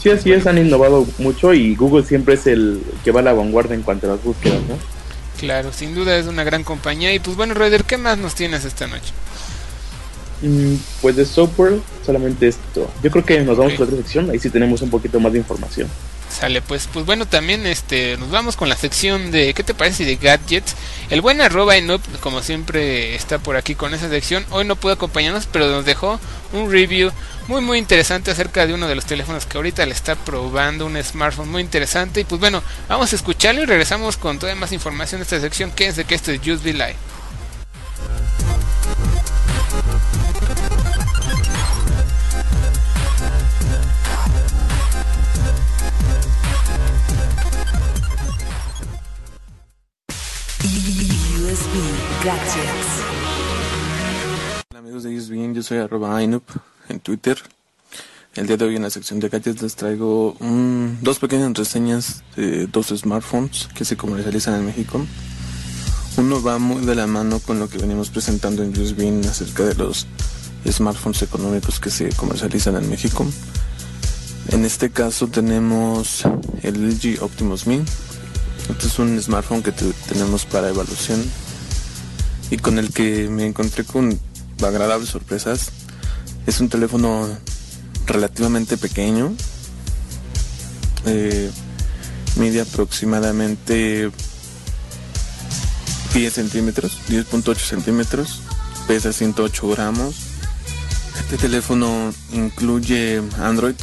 [0.00, 3.32] Sí, así es, han innovado mucho y Google siempre es el que va a la
[3.32, 4.76] vanguardia en cuanto a las búsquedas, ¿no?
[5.38, 7.12] Claro, sin duda es una gran compañía.
[7.12, 9.12] Y pues bueno, Raider, ¿qué más nos tienes esta noche?
[10.42, 12.90] Mm, pues de software, solamente esto.
[13.02, 15.32] Yo creo que nos vamos a la otra sección, ahí sí tenemos un poquito más
[15.32, 15.88] de información.
[16.32, 20.04] Sale, pues, pues bueno, también este, nos vamos con la sección de ¿qué te parece
[20.04, 20.74] de gadgets?
[21.10, 24.44] El buen arroba Inup, como siempre, está por aquí con esa sección.
[24.50, 26.18] Hoy no pudo acompañarnos, pero nos dejó
[26.52, 27.12] un review
[27.48, 31.02] muy muy interesante acerca de uno de los teléfonos que ahorita le está probando, un
[31.02, 32.20] smartphone muy interesante.
[32.20, 35.72] Y pues bueno, vamos a escucharlo y regresamos con toda más información de esta sección.
[35.76, 37.11] de que esto es Just Be Live.
[52.22, 52.38] Hola
[54.78, 56.44] amigos de USB, yo soy arroba Inup
[56.88, 57.36] en Twitter.
[58.36, 60.36] El día de hoy en la sección de gadgets les traigo
[61.00, 65.04] dos pequeñas reseñas de dos smartphones que se comercializan en México.
[66.16, 69.74] Uno va muy de la mano con lo que venimos presentando en USB acerca de
[69.74, 70.06] los
[70.64, 73.26] smartphones económicos que se comercializan en México.
[74.50, 76.22] En este caso tenemos
[76.62, 77.84] el LG Optimus Mini.
[78.70, 81.20] Este es un smartphone que tenemos para evaluación
[82.50, 84.18] y con el que me encontré con
[84.64, 85.70] agradables sorpresas.
[86.46, 87.28] Es un teléfono
[88.06, 89.34] relativamente pequeño,
[91.06, 91.50] eh,
[92.36, 94.10] mide aproximadamente
[96.14, 98.40] 10 centímetros, 10.8 centímetros,
[98.86, 100.16] pesa 108 gramos.
[101.20, 103.76] Este teléfono incluye Android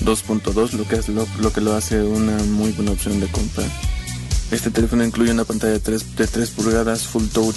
[0.00, 3.64] 2.2, lo que es lo, que lo hace una muy buena opción de compra.
[4.50, 7.56] Este teléfono incluye una pantalla de 3, de 3 pulgadas Full Touch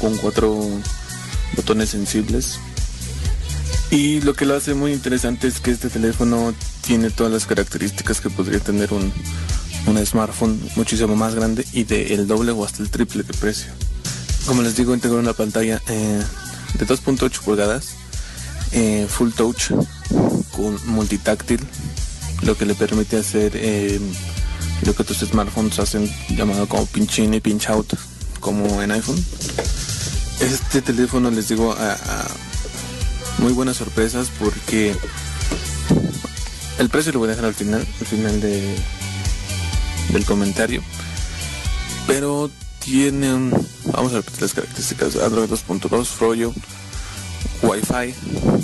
[0.00, 0.58] con cuatro
[1.56, 2.58] botones sensibles.
[3.90, 8.20] Y lo que lo hace muy interesante es que este teléfono tiene todas las características
[8.20, 9.12] que podría tener un,
[9.86, 13.72] un smartphone muchísimo más grande y de doble o hasta el triple de precio.
[14.46, 16.22] Como les digo, integra una pantalla eh,
[16.78, 17.94] de 2.8 pulgadas,
[18.72, 19.72] eh, full touch,
[20.52, 21.60] con multitáctil,
[22.42, 24.00] lo que le permite hacer eh,
[24.82, 27.94] lo que otros smartphones hacen llamado como pinch in y pinch out,
[28.40, 29.22] como en iPhone
[30.40, 31.74] este teléfono les digo
[33.38, 34.94] muy buenas sorpresas porque
[36.78, 38.76] el precio lo voy a dejar al final, al final de,
[40.12, 40.82] del comentario.
[42.06, 43.50] Pero tiene un,
[43.92, 46.52] vamos a repetir las características, Android 2.2, Froyo,
[47.62, 48.14] Wi-Fi,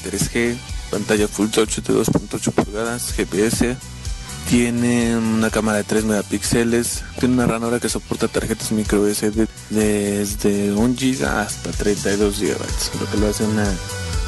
[0.08, 0.56] 3G,
[0.90, 3.76] pantalla Full Touch de 2.8 pulgadas, GPS,
[4.48, 10.72] tiene una cámara de 3 megapíxeles, tiene una ranura que soporta tarjetas micro SD desde
[10.72, 13.66] 1 GB hasta 32 GB, lo que lo hace una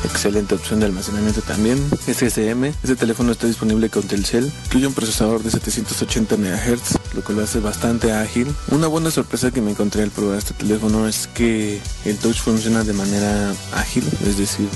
[0.04, 1.78] excelente opción de almacenamiento también.
[2.06, 7.32] SSM, este teléfono está disponible con Telcel, incluye un procesador de 780 MHz, lo que
[7.32, 8.54] lo hace bastante ágil.
[8.70, 12.84] Una buena sorpresa que me encontré al probar este teléfono es que el touch funciona
[12.84, 14.68] de manera ágil, es decir,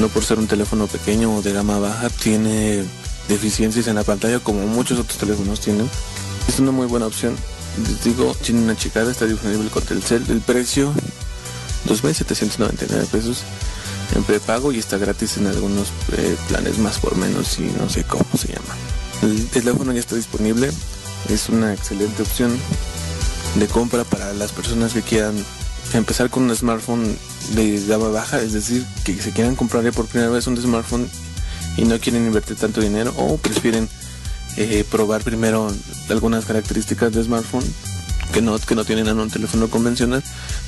[0.00, 2.84] no por ser un teléfono pequeño o de gama baja, tiene
[3.28, 5.88] deficiencias en la pantalla como muchos otros teléfonos tienen.
[6.48, 7.36] Es una muy buena opción.
[7.88, 10.24] Les digo, tiene una chicada, está disponible con Telcel.
[10.28, 10.92] El precio,
[11.86, 13.42] 2.799 pesos
[14.14, 18.04] en prepago y está gratis en algunos eh, planes más por menos y no sé
[18.04, 18.74] cómo se llama.
[19.22, 20.70] El teléfono ya está disponible.
[21.28, 22.56] Es una excelente opción
[23.56, 25.34] de compra para las personas que quieran
[25.92, 27.16] empezar con un smartphone
[27.54, 31.08] de gama baja, es decir, que se quieran comprar por primera vez un smartphone
[31.76, 33.88] y no quieren invertir tanto dinero o prefieren
[34.56, 35.72] eh, probar primero
[36.08, 37.64] algunas características de smartphone
[38.32, 40.22] que no, que no tienen en un teléfono convencional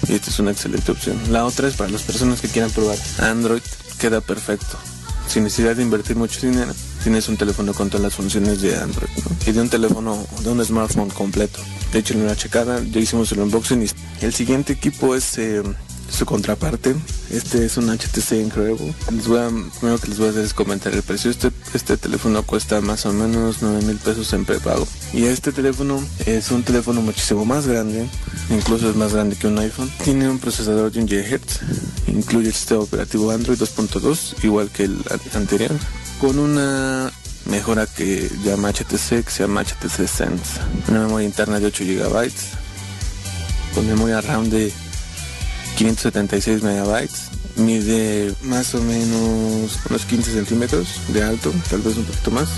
[0.09, 1.19] y esta es una excelente opción.
[1.31, 3.63] La otra es para las personas que quieran probar Android,
[3.99, 4.79] queda perfecto.
[5.29, 9.11] Sin necesidad de invertir mucho dinero, tienes un teléfono con todas las funciones de Android
[9.47, 11.59] y de un teléfono, de un smartphone completo.
[11.93, 15.63] De hecho, en una checada ya hicimos el unboxing y el siguiente equipo es eh,
[16.11, 16.95] su contraparte.
[17.31, 18.95] Este es un HTC Incredible.
[19.13, 19.49] Les voy a,
[19.81, 21.31] primero que les voy a hacer es comentar el precio.
[21.31, 24.87] Este, este teléfono cuesta más o menos 9 mil pesos en prepago.
[25.13, 28.09] Y este teléfono es un teléfono muchísimo más grande,
[28.51, 29.91] incluso es más grande que un iPhone.
[30.05, 35.03] Tiene un procesador de un GHz, incluye el sistema operativo Android 2.2, igual que el
[35.35, 35.73] anterior,
[36.21, 37.13] con una
[37.47, 40.61] mejora que llama HTC, que se llama HTC Sense.
[40.89, 42.31] Una memoria interna de 8 GB,
[43.75, 44.73] con memoria RAM de
[45.77, 52.31] 576 megabytes, mide más o menos unos 15 centímetros de alto, tal vez un poquito
[52.31, 52.49] más.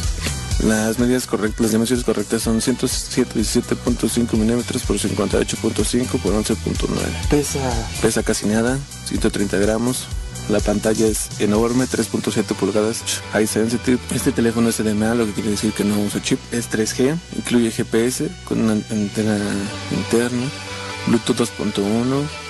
[0.64, 7.28] Las medidas correctas, las dimensiones correctas son 117.5 milímetros por 58.5 por 11.9.
[7.28, 7.58] Pesa,
[8.00, 10.06] pesa casi nada, 130 gramos.
[10.48, 13.02] La pantalla es enorme, 3.7 pulgadas,
[13.32, 13.98] high sensitive.
[14.14, 16.38] Este teléfono es HDMI, lo que quiere decir que no usa chip.
[16.52, 19.38] Es 3G, incluye GPS con una antena
[19.90, 20.46] interna,
[21.08, 22.47] Bluetooth 2.1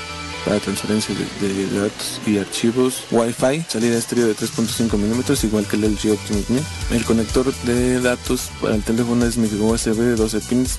[0.48, 5.82] para transferencia de, datos y archivos, Wi-Fi, salida estéreo de 3.5 milímetros, igual que el
[5.82, 6.62] LG Optimus Mini.
[6.90, 10.78] El conector de datos para el teléfono es micro USB de 12 pins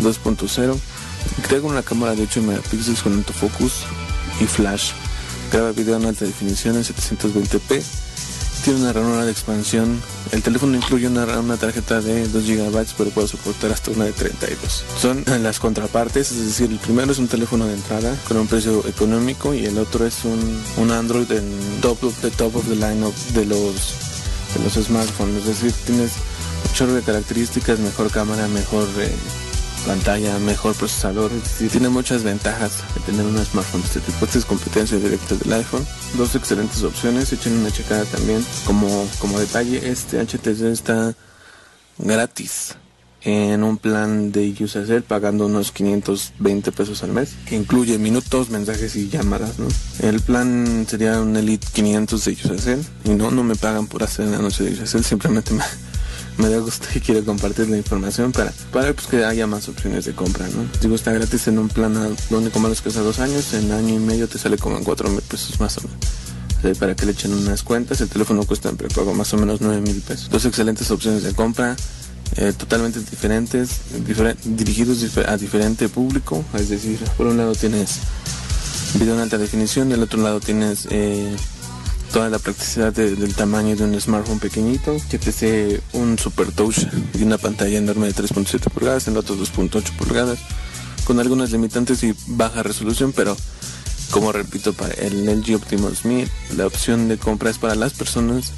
[0.00, 0.78] 2.0.
[1.46, 3.84] Tengo una cámara de 8 megapíxeles con autofocus
[4.40, 4.92] y flash.
[5.52, 7.82] Graba video en alta definición en 720p
[8.62, 10.00] tiene una ranura de expansión.
[10.30, 14.12] El teléfono incluye una, una tarjeta de 2 GB, pero puede soportar hasta una de
[14.12, 14.84] 32.
[15.00, 18.86] Son las contrapartes, es decir, el primero es un teléfono de entrada con un precio
[18.86, 23.04] económico y el otro es un, un Android en top of top of the line
[23.34, 23.94] de los
[24.62, 25.36] los smartphones.
[25.36, 26.12] Es decir, tienes
[26.66, 29.10] un chorro de características, mejor cámara, mejor eh,
[29.86, 31.30] pantalla, mejor procesador,
[31.70, 34.24] tiene muchas ventajas de tener un smartphone de este tipo.
[34.24, 35.86] Esta es competencia directa del iPhone.
[36.16, 38.44] Dos excelentes opciones, echen una checada también.
[38.66, 41.14] Como, como detalle, este HTC está
[41.98, 42.76] gratis
[43.24, 48.96] en un plan de Usacell pagando unos 520 pesos al mes, que incluye minutos, mensajes
[48.96, 49.68] y llamadas, ¿no?
[50.00, 54.26] El plan sería un Elite 500 de Usacell y no, no me pagan por hacer
[54.26, 55.62] el anuncio de Usacell, simplemente me,
[56.38, 60.04] me da gusto y quiero compartir la información para, para pues, que haya más opciones
[60.04, 60.66] de compra, ¿no?
[60.80, 61.94] Digo, está gratis en un plan
[62.30, 64.84] donde como los que hace dos años, en año y medio te sale como en
[64.84, 66.78] cuatro mil pesos más o menos.
[66.78, 69.80] para que le echen unas cuentas, el teléfono cuesta en prepago más o menos 9
[69.80, 70.30] mil pesos.
[70.30, 71.76] Dos excelentes opciones de compra,
[72.36, 73.80] eh, totalmente diferentes,
[74.44, 77.98] dirigidos a diferente público, es decir, por un lado tienes
[78.94, 81.34] video en alta definición, del otro lado tienes eh,
[82.12, 87.22] toda la practicidad del tamaño de un smartphone pequeñito, que te un super touch y
[87.22, 90.38] una pantalla enorme de 3.7 pulgadas, el otro 2.8 pulgadas,
[91.04, 93.34] con algunas limitantes y baja resolución, pero
[94.10, 98.52] como repito, para el LG Optimus Me, la opción de compra es para las personas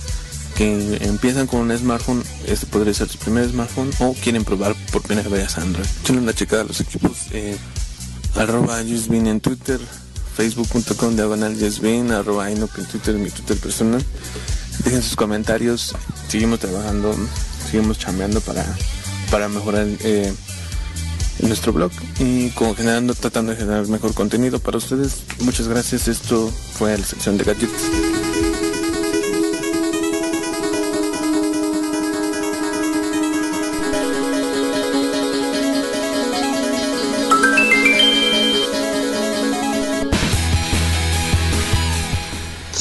[0.56, 5.02] que empiezan con un smartphone, este podría ser su primer smartphone, o quieren probar por
[5.02, 5.86] primera vez Android.
[6.02, 7.56] Echen una checada a los equipos, eh,
[8.34, 9.80] arroba en Twitter,
[10.34, 14.04] facebook.com diagonal yesbin, arroba en Twitter, mi Twitter personal.
[14.84, 15.94] Dejen sus comentarios,
[16.28, 17.14] seguimos trabajando,
[17.70, 18.64] seguimos chambeando para,
[19.30, 20.32] para mejorar eh,
[21.40, 25.22] nuestro blog y como generando, tratando de generar mejor contenido para ustedes.
[25.40, 28.33] Muchas gracias, esto fue la sección de gadgets.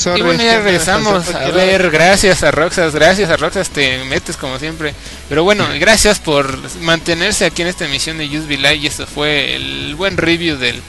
[0.04, 1.34] Sorry, Y bueno, ya regresamos.
[1.34, 4.94] A ver, gracias a Roxas, gracias a Roxas, te metes como siempre.
[5.30, 8.76] Pero bueno, gracias por mantenerse aquí en esta emisión de Use Live.
[8.76, 10.82] Y eso fue el buen review del,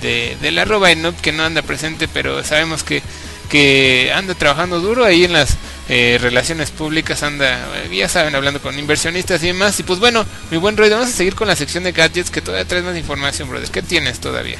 [0.00, 3.02] de, del arroba Enob que no anda presente, pero sabemos que,
[3.50, 5.58] que anda trabajando duro ahí en las
[5.90, 9.78] eh, relaciones públicas, anda, eh, ya saben, hablando con inversionistas y demás.
[9.80, 12.40] Y pues bueno, mi buen Roy, vamos a seguir con la sección de gadgets que
[12.40, 13.68] todavía traes más información, brother.
[13.68, 14.58] ¿Qué tienes todavía?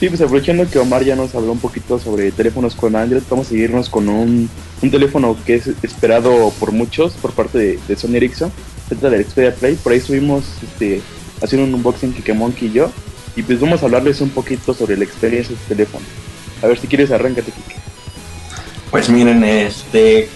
[0.00, 3.48] Sí, pues aprovechando que Omar ya nos habló un poquito sobre teléfonos con Android, vamos
[3.48, 4.48] a seguirnos con un,
[4.80, 8.50] un teléfono que es esperado por muchos por parte de, Sony Ericsson.
[8.88, 9.74] Se trata del Xperia Play.
[9.76, 11.02] Por ahí estuvimos este,
[11.42, 12.90] haciendo un unboxing Kike Monkey y yo.
[13.36, 16.04] Y pues vamos a hablarles un poquito sobre la experiencia de este teléfono.
[16.62, 17.76] A ver si quieres, arráncate, Kike.
[18.90, 20.28] Pues miren, este,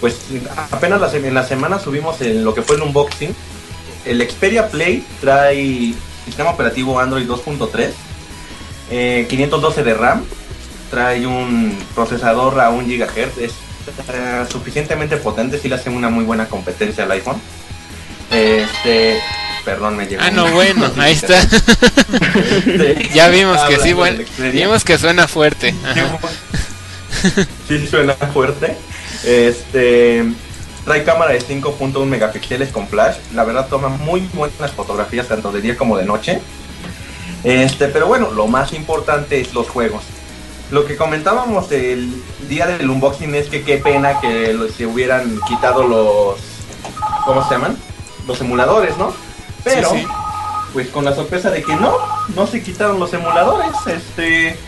[0.00, 0.18] pues
[0.70, 3.34] apenas la, en la semana subimos el- lo que fue el unboxing.
[4.06, 7.90] El Xperia Play trae sistema operativo Android 2.3,
[8.90, 10.24] eh, 512 de RAM,
[10.90, 13.52] trae un procesador a 1 GHz, es
[14.12, 17.40] eh, suficientemente potente, si le hace una muy buena competencia al iPhone.
[18.30, 19.20] Este,
[19.64, 20.22] perdón, me llegó.
[20.22, 21.40] Ah, no, bueno, ahí está.
[21.40, 25.74] Este, ya vimos que sí, bueno, vimos que suena fuerte.
[25.84, 26.18] Ajá.
[27.68, 28.76] sí suena fuerte.
[29.24, 30.24] Este
[30.84, 33.16] trae cámara de 5.1 megapíxeles con flash.
[33.34, 36.40] La verdad toma muy buenas fotografías tanto de día como de noche.
[37.44, 40.02] Este, pero bueno, lo más importante es los juegos.
[40.70, 42.10] Lo que comentábamos el
[42.48, 46.38] día del unboxing es que qué pena que se hubieran quitado los
[47.24, 47.76] ¿cómo se llaman?
[48.26, 49.12] Los emuladores, ¿no?
[49.62, 50.06] Pero Sí, sí.
[50.72, 51.96] pues con la sorpresa de que no,
[52.34, 54.58] no se quitaron los emuladores, este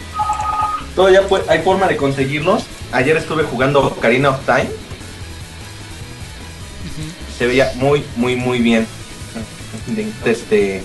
[0.94, 2.64] todavía hay forma de conseguirlos.
[2.92, 4.68] Ayer estuve jugando Ocarina of Time.
[7.36, 8.86] Se veía muy, muy, muy bien.
[10.24, 10.82] Este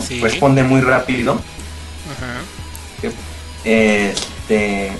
[0.00, 0.20] Sí.
[0.20, 1.32] responde muy rápido.
[1.32, 2.40] Ajá.
[3.64, 4.92] Este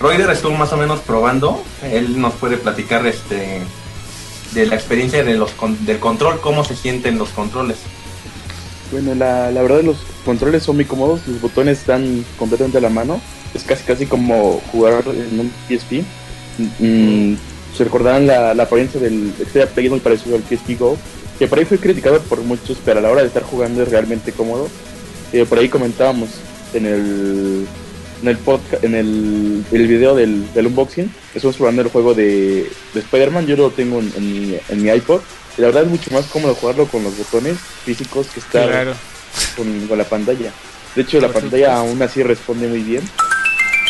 [0.00, 1.62] Roider estuvo más o menos probando.
[1.82, 3.60] Él nos puede platicar este
[4.52, 7.78] de la experiencia de los con- del control, cómo se sienten los controles.
[8.90, 12.90] Bueno, la, la verdad los controles son muy cómodos, los botones están completamente a la
[12.90, 13.20] mano.
[13.54, 16.02] Es casi casi como jugar en un PSP.
[16.80, 17.34] Mm,
[17.76, 20.98] se recordarán la, la apariencia del Xperia Play es muy parecido al PSP Go,
[21.38, 23.88] que por ahí fue criticado por muchos, pero a la hora de estar jugando es
[23.88, 24.68] realmente cómodo.
[25.32, 26.28] Eh, por ahí comentábamos
[26.74, 27.66] en el
[28.22, 32.70] en el podcast, en el, el video del, del unboxing, estamos probando el juego de,
[32.94, 35.20] de Spider-Man, yo lo tengo en, en mi, en mi iPod.
[35.58, 38.94] Y la verdad es mucho más cómodo jugarlo con los botones físicos que estar Claro.
[39.56, 40.52] con, con la pantalla.
[40.94, 41.88] De hecho, la Por pantalla supuesto.
[41.90, 43.02] aún así responde muy bien.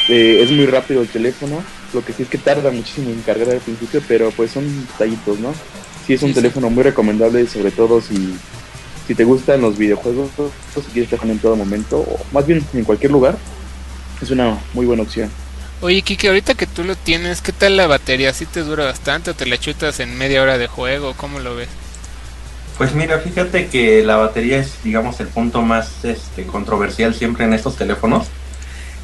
[0.09, 1.63] Eh, es muy rápido el teléfono.
[1.93, 5.39] Lo que sí es que tarda muchísimo en cargar al principio, pero pues son detallitos,
[5.41, 5.53] ¿no?
[6.07, 6.41] Sí es un Sí, sí.
[6.41, 8.35] teléfono muy recomendable, sobre todo si,
[9.07, 12.65] si te gustan los videojuegos, o si quieres trabajar en todo momento, o más bien
[12.75, 13.37] en cualquier lugar.
[14.21, 15.31] Es una muy buena opción.
[15.81, 18.33] Oye, Kike, ahorita que tú lo tienes, ¿qué tal la batería?
[18.33, 21.15] ¿Sí te dura bastante o te la chutas en media hora de juego?
[21.17, 21.69] ¿Cómo lo ves?
[22.79, 27.53] Pues mira, fíjate que la batería es, digamos, el punto más este, controversial siempre en
[27.53, 28.29] estos teléfonos.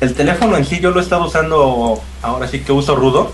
[0.01, 3.33] El teléfono en sí yo lo he estado usando, ahora sí que uso rudo,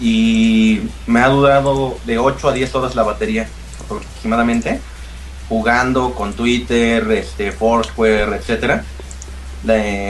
[0.00, 3.48] Y me ha durado de 8 a 10 horas la batería
[3.84, 4.80] aproximadamente,
[5.48, 8.84] jugando con Twitter, este, Foursquare, etcétera.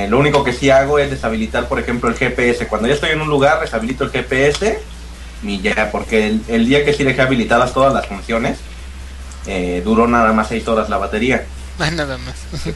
[0.09, 2.67] Lo único que sí hago es deshabilitar, por ejemplo, el GPS.
[2.67, 4.79] Cuando ya estoy en un lugar, deshabilito el GPS
[5.43, 8.59] y ya, porque el, el día que sí dejé habilitadas todas las funciones,
[9.47, 11.45] eh, duró nada más 6 horas la batería.
[11.79, 12.37] Ah, nada más.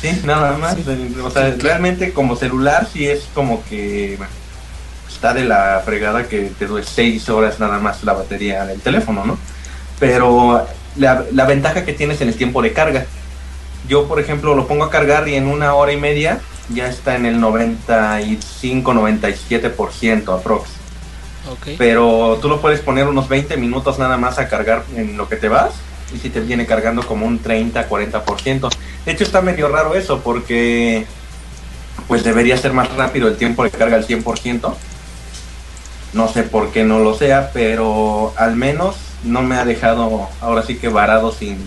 [0.00, 0.76] Sí, nada más.
[1.24, 4.32] O sea, realmente como celular sí es como que bueno,
[5.18, 9.24] está de la fregada que te dure 6 horas nada más la batería del teléfono,
[9.24, 9.36] ¿no?
[9.98, 10.64] Pero
[10.94, 13.04] la, la ventaja que tienes en el tiempo de carga.
[13.88, 16.38] Yo, por ejemplo, lo pongo a cargar y en una hora y media
[16.72, 20.68] ya está en el 95-97% aprox.
[21.50, 21.70] Ok.
[21.76, 25.34] Pero tú lo puedes poner unos 20 minutos nada más a cargar en lo que
[25.34, 25.72] te vas
[26.14, 28.68] y si te viene cargando como un 30-40%.
[29.04, 31.06] De hecho está medio raro eso porque
[32.06, 34.74] pues debería ser más rápido el tiempo de carga al 100%.
[36.12, 40.62] No sé por qué no lo sea, pero al menos no me ha dejado ahora
[40.62, 41.58] sí que varado sin,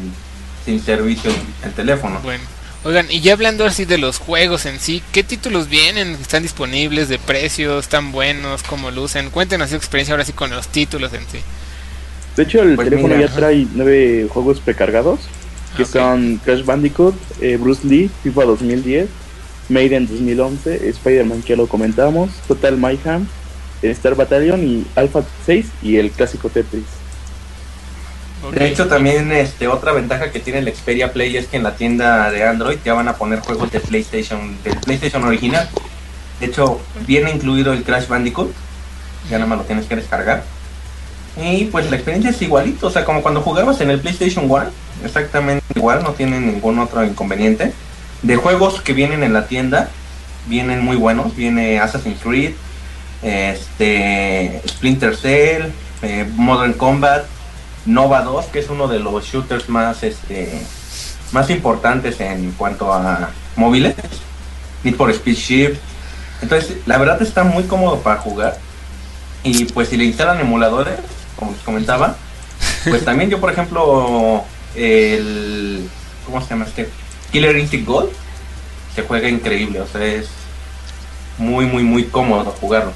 [0.66, 1.32] sin servicio
[1.64, 2.20] el teléfono.
[2.24, 2.44] Bueno.
[2.84, 6.14] Oigan, y ya hablando así de los juegos en sí, ¿qué títulos vienen?
[6.20, 7.10] ¿Están disponibles?
[7.10, 7.86] ¿De precios?
[7.86, 8.64] ¿Están buenos?
[8.64, 9.30] ¿Cómo lucen?
[9.30, 11.39] Cuéntenos su experiencia ahora sí con los títulos en sí.
[12.36, 15.20] De hecho, el Pues teléfono mira, ya trae nueve juegos precargados,
[15.78, 15.89] que Ok.
[15.89, 19.10] son Crash Bandicoot, eh, Bruce Lee, FIFA 2010,
[19.70, 23.28] Maiden 2011, Spider-Man que ya lo comentamos, Total Mayhem,
[23.89, 26.84] Star Battalion y Alpha 6 y el clásico Tetris.
[28.43, 28.53] Ok.
[28.53, 31.75] De hecho, también este, otra ventaja que tiene el Xperia Play es que en la
[31.75, 35.69] tienda de Android ya van a poner juegos de PlayStation, del PlayStation original.
[36.39, 38.51] De hecho, viene incluido el Crash Bandicoot,
[39.29, 40.43] ya nada más lo tienes que descargar.
[41.38, 44.69] Y pues la experiencia es igualito, o sea, como cuando jugabas en el PlayStation One,
[45.05, 47.73] exactamente igual, no tiene ningún otro inconveniente.
[48.21, 49.89] De juegos que vienen en la tienda,
[50.47, 52.53] vienen muy buenos, viene Assassin's Creed,
[53.22, 57.26] este, Splinter Cell, eh, Modern Combat,
[57.86, 60.61] Nova 2, que es uno de los shooters más este
[61.32, 63.95] más importantes en cuanto a móviles.
[64.84, 65.80] Need for Speed Shift.
[66.41, 68.57] Entonces, la verdad está muy cómodo para jugar.
[69.43, 70.99] Y pues si le instalan emuladores,
[71.36, 72.15] como les comentaba,
[72.84, 74.43] pues también yo, por ejemplo,
[74.76, 75.89] el
[76.26, 76.89] ¿cómo se llama este?
[77.32, 78.09] Killer Instinct Gold
[78.93, 80.28] se juega increíble, o sea, es
[81.38, 82.91] muy muy muy cómodo jugarlo.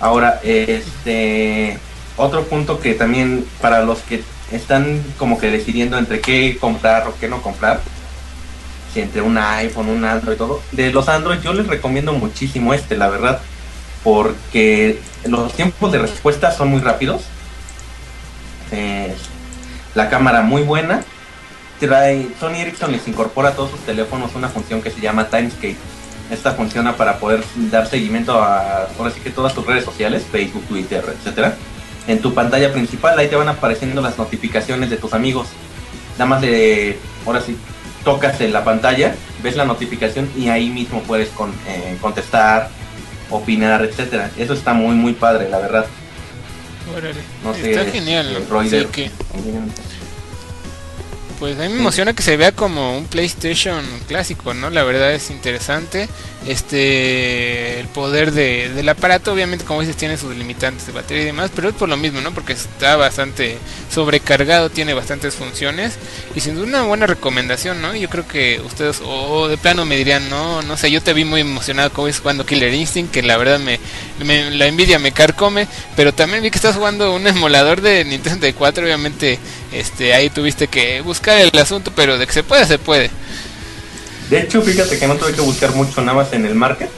[0.00, 1.78] Ahora, este
[2.16, 4.22] otro punto que también para los que
[4.52, 7.80] están como que decidiendo entre qué comprar o qué no comprar,
[8.92, 12.96] si entre un iPhone, un Android, todo, de los Android yo les recomiendo muchísimo este,
[12.96, 13.40] la verdad,
[14.02, 17.22] porque los tiempos de respuesta son muy rápidos,
[18.72, 19.14] eh,
[19.94, 21.02] la cámara muy buena,
[21.78, 25.76] trae, Sony Ericsson les incorpora a todos sus teléfonos una función que se llama Timescape.
[26.30, 30.64] Esta funciona para poder dar seguimiento a ahora sí que todas tus redes sociales, Facebook,
[30.68, 31.54] Twitter, etcétera.
[32.06, 35.48] En tu pantalla principal ahí te van apareciendo las notificaciones de tus amigos.
[36.18, 37.56] Nada más de ahora sí
[38.04, 42.68] tocas en la pantalla, ves la notificación y ahí mismo puedes con- eh, contestar,
[43.28, 44.30] opinar, etcétera.
[44.38, 45.86] Eso está muy muy padre, la verdad.
[46.96, 47.20] Órale.
[47.44, 48.36] No sé, Está genial.
[48.68, 49.10] Sí, que,
[51.40, 54.68] pues a mí me emociona que se vea como un PlayStation clásico, ¿no?
[54.68, 56.06] La verdad es interesante.
[56.46, 61.26] Este, el poder de, del aparato, obviamente, como dices, tiene sus limitantes de batería y
[61.26, 62.32] demás, pero es por lo mismo, ¿no?
[62.32, 63.58] Porque está bastante
[63.92, 65.94] sobrecargado, tiene bastantes funciones
[66.34, 67.94] y sin duda una buena recomendación, ¿no?
[67.94, 71.24] Yo creo que ustedes, o de plano me dirían, no, no sé, yo te vi
[71.24, 73.78] muy emocionado como es jugando Killer Instinct, que la verdad me,
[74.24, 75.66] me- la envidia me carcome,
[75.96, 79.38] pero también vi que estás jugando un emulador de Nintendo 64, obviamente,
[79.72, 83.10] este, ahí tuviste que buscar el asunto, pero de que se puede, se puede.
[84.30, 86.88] De hecho, fíjate que no tuve que buscar mucho nada más en el market.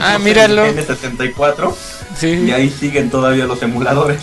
[0.00, 0.64] Ah, míralo.
[0.66, 1.74] N64
[2.18, 2.44] Sí.
[2.46, 4.20] y ahí siguen todavía los emuladores.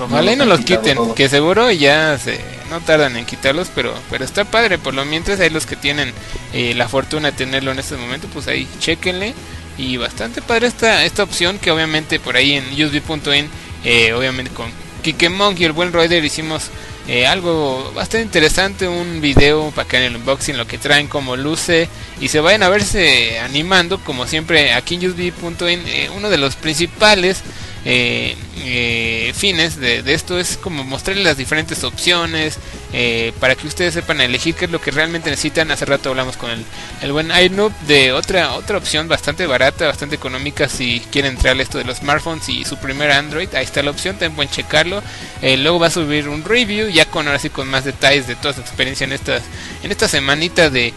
[0.00, 1.14] Ojalá y no los quiten, todo.
[1.14, 5.38] que seguro ya se no tardan en quitarlos, pero pero está padre, por lo mientras
[5.40, 6.12] hay los que tienen
[6.54, 9.34] eh, la fortuna de tenerlo en este momento, pues ahí chequenle
[9.76, 13.48] y bastante padre esta esta opción que obviamente por ahí en usb.in
[13.84, 14.70] eh, obviamente con
[15.02, 16.70] Kike Monk y el buen Rider hicimos
[17.08, 21.36] eh, algo bastante interesante, un video para que en el unboxing lo que traen, como
[21.36, 21.88] luce
[22.20, 26.54] y se vayan a verse animando, como siempre aquí en usb.in, eh, uno de los
[26.54, 27.42] principales
[27.84, 32.58] eh, fines de, de esto es como mostrarles las diferentes opciones
[32.92, 35.70] eh, para que ustedes sepan elegir qué es lo que realmente necesitan.
[35.70, 36.64] Hace rato hablamos con el,
[37.00, 41.78] el buen iNoob de otra otra opción bastante barata, bastante económica si quieren entrar esto
[41.78, 43.48] de los smartphones y su primer Android.
[43.54, 45.02] Ahí está la opción, también pueden checarlo.
[45.40, 48.36] Eh, luego va a subir un review ya con ahora sí con más detalles de
[48.36, 49.42] toda su experiencia en estas
[49.82, 50.92] en esta semanita de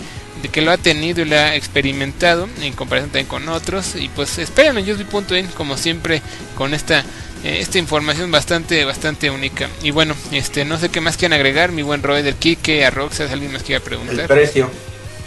[0.51, 4.37] que lo ha tenido y lo ha experimentado en comparación también con otros y pues
[4.37, 6.21] esperen en usb.in como siempre
[6.55, 7.03] con esta
[7.45, 11.81] esta información bastante bastante única y bueno este no sé qué más quieren agregar mi
[11.83, 14.69] buen Roy del Kike a Roxas alguien más quiera El preguntar precio.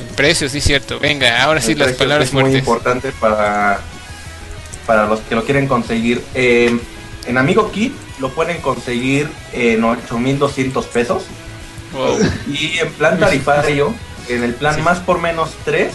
[0.01, 3.81] el precio sí cierto venga ahora sí El las palabras es muy importante para,
[4.87, 6.23] para los que lo quieren conseguir.
[6.35, 6.79] Eh,
[7.27, 11.25] en Amigo Kit lo pueden conseguir en 8.200 pesos.
[11.93, 12.19] Wow.
[12.51, 13.95] Y en plan tarifario,
[14.29, 14.83] en el plan Sí.
[14.83, 15.93] más por menos 3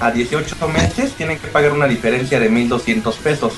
[0.00, 3.54] a 18 meses tienen que pagar una diferencia de 1.200 pesos.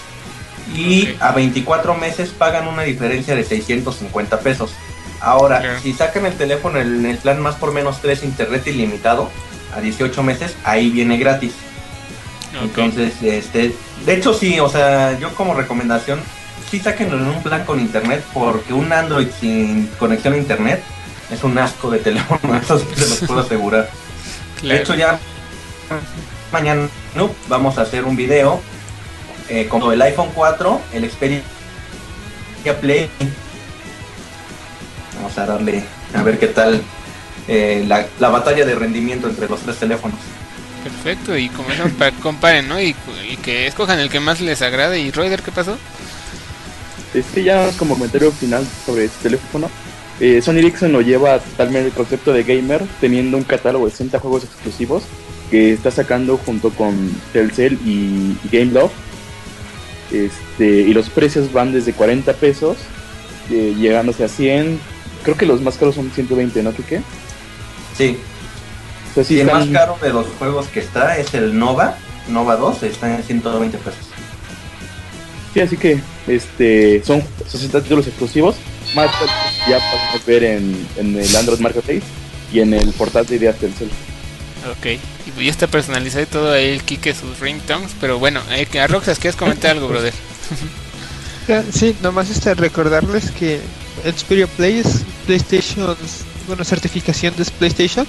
[0.74, 4.72] Y a 24 meses pagan una diferencia de 650 pesos.
[5.20, 9.30] Ahora, si sacan el teléfono en el plan más por menos 3 internet ilimitado
[9.74, 11.54] a 18 meses, ahí viene gratis.
[12.62, 13.74] Entonces, este,
[14.06, 16.20] de hecho sí, o sea, yo como recomendación,
[16.70, 20.82] sí sáquenlo en un plan con internet, porque un Android sin conexión a internet
[21.30, 23.90] es un asco de teléfono, eso se los puedo asegurar.
[24.60, 24.74] Claro.
[24.74, 25.18] De hecho ya
[26.52, 28.60] mañana no, vamos a hacer un video
[29.48, 31.42] eh, con el iPhone 4, el Xperia
[32.80, 33.08] Play.
[35.16, 35.82] Vamos a darle
[36.14, 36.82] a ver qué tal
[37.48, 40.18] eh, la, la batalla de rendimiento entre los tres teléfonos.
[40.84, 42.94] perfecto y como que comparen no y,
[43.28, 45.76] y que escojan el que más les agrade y Roider qué pasó
[47.14, 49.70] Es que ya como comentario final sobre este teléfono,
[50.20, 54.18] eh, Sony Ericsson lo lleva totalmente el concepto de gamer, teniendo un catálogo de 60
[54.18, 55.04] juegos exclusivos
[55.50, 58.90] que está sacando junto con Telcel y, y GameLove.
[60.12, 62.76] Este, y los precios van desde 40 pesos,
[63.50, 64.78] eh, llegándose a 100,
[65.22, 66.74] creo que los más caros son 120, ¿no?
[66.74, 67.00] ¿Qué qué?
[67.96, 68.18] Sí.
[69.10, 71.58] O sea, sí Y el están- más caro de los juegos que está es el
[71.58, 71.96] Nova.
[72.28, 74.00] Nova 2 está en 120 pesos.
[75.54, 78.56] Sí, así que este son 60 títulos exclusivos,
[78.94, 79.10] más
[79.68, 79.78] ya
[80.22, 82.02] pueden ver en, en el Android Marketplace
[82.52, 83.88] y en el portal de ideas Telcel.
[84.70, 84.98] Ok,
[85.40, 89.18] ya está personalizado y todo ahí el Kike sus ringtones, pero bueno, eh, a Roxas,
[89.18, 90.12] ¿quieres comentar algo, brother?
[91.46, 93.60] Ya, Sí, nomás este recordarles que
[94.04, 95.96] Xperia Play es PlayStation,
[96.46, 98.06] bueno, certificación de PlayStation,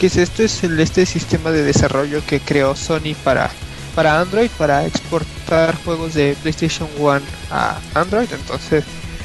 [0.00, 3.50] que es esto es el este sistema de desarrollo que creó Sony para
[3.94, 7.20] para Android para exportar juegos de PlayStation 1
[7.50, 8.84] a Android, entonces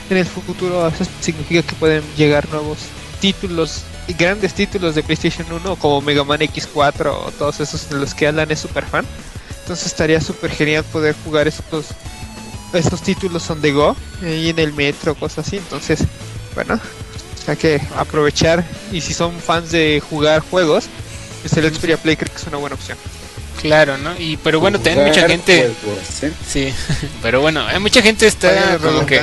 [0.10, 2.78] en el futuro eso significa que pueden llegar nuevos
[3.20, 3.84] títulos
[4.14, 8.28] grandes títulos de PlayStation 1 como Mega Man X4 o todos esos de los que
[8.28, 9.06] Alan es super fan.
[9.62, 11.88] Entonces estaría súper genial poder jugar estos
[12.74, 15.58] estos títulos son de Go y en el metro, cosas así.
[15.58, 16.04] Entonces,
[16.56, 16.80] bueno,
[17.48, 18.64] hay que aprovechar.
[18.92, 20.86] Y si son fans de jugar juegos,
[21.42, 22.98] pues el Xperia Play creo que es una buena opción.
[23.62, 24.16] Claro, ¿no?
[24.20, 26.32] Y pero bueno, también mucha gente, juegos, ¿eh?
[26.48, 26.74] sí,
[27.22, 29.16] pero bueno, hay mucha gente está como que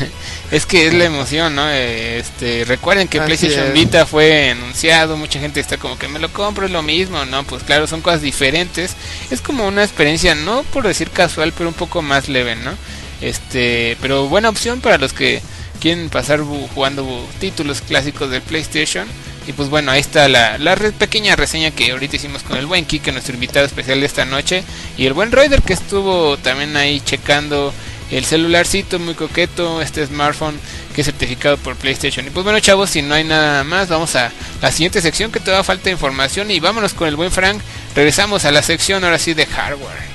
[0.50, 1.68] es que es la emoción, ¿no?
[1.70, 3.72] Eh, Este, recuerden que Así PlayStation es.
[3.72, 7.44] Vita fue anunciado, mucha gente está como que me lo compro, es lo mismo, ¿no?
[7.44, 8.94] Pues claro, son cosas diferentes.
[9.30, 12.72] Es como una experiencia, no por decir casual, pero un poco más leve, ¿no?
[13.20, 15.40] Este, pero buena opción para los que
[15.80, 19.06] quieren pasar bu- jugando títulos clásicos del PlayStation.
[19.46, 20.58] Y pues bueno, ahí está la,
[20.98, 24.64] pequeña reseña que ahorita hicimos con el buen Kike, nuestro invitado especial de esta noche.
[24.96, 27.72] Y el buen Raider que estuvo también ahí checando
[28.10, 30.58] el celularcito muy coqueto, este smartphone
[30.94, 32.26] que es certificado por PlayStation.
[32.26, 34.30] Y pues bueno chavos, si no hay nada más, vamos a
[34.62, 37.60] la siguiente sección que todavía falta información y vámonos con el buen Frank.
[37.94, 40.13] Regresamos a la sección ahora sí de hardware.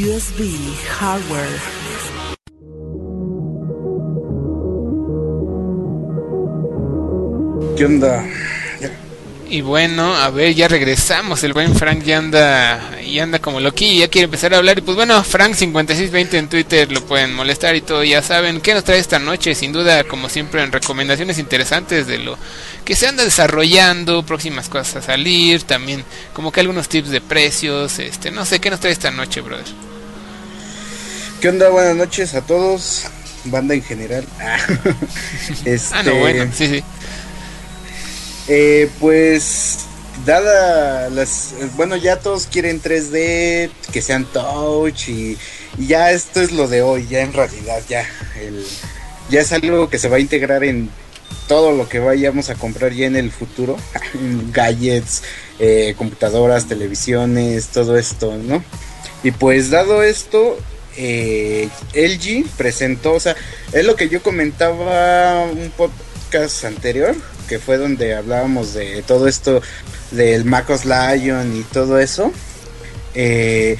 [0.00, 0.40] USB
[0.98, 1.60] hardware.
[7.76, 8.24] ¿Qué onda?
[9.50, 11.42] Y bueno, a ver, ya regresamos.
[11.42, 14.78] El buen Frank ya anda, ya anda como loquillo, ya quiere empezar a hablar.
[14.78, 18.02] Y pues bueno, Frank5620 en Twitter lo pueden molestar y todo.
[18.02, 19.54] Ya saben qué nos trae esta noche.
[19.54, 22.38] Sin duda, como siempre, en recomendaciones interesantes de lo
[22.86, 25.64] que se anda desarrollando, próximas cosas a salir.
[25.64, 27.98] También, como que algunos tips de precios.
[27.98, 29.89] Este, no sé qué nos trae esta noche, brother.
[31.40, 31.70] ¿Qué onda?
[31.70, 33.04] Buenas noches a todos,
[33.44, 34.24] banda en general.
[35.64, 36.84] este, Ah, no, bueno, sí, sí.
[38.48, 39.78] eh, pues,
[40.26, 41.54] dada las.
[41.76, 45.38] Bueno, ya todos quieren 3D, que sean touch y,
[45.78, 48.06] y ya esto es lo de hoy, ya en realidad, ya.
[48.38, 48.64] El,
[49.30, 50.90] ya es algo que se va a integrar en
[51.48, 53.78] todo lo que vayamos a comprar ya en el futuro.
[54.52, 55.22] Gadgets,
[55.58, 58.62] eh, computadoras, televisiones, todo esto, ¿no?
[59.22, 60.58] Y pues dado esto,
[61.02, 63.34] eh, LG presentó, o sea,
[63.72, 67.14] es lo que yo comentaba un podcast anterior,
[67.48, 69.62] que fue donde hablábamos de todo esto
[70.10, 72.32] del MacOS Lion y todo eso.
[73.14, 73.78] Eh,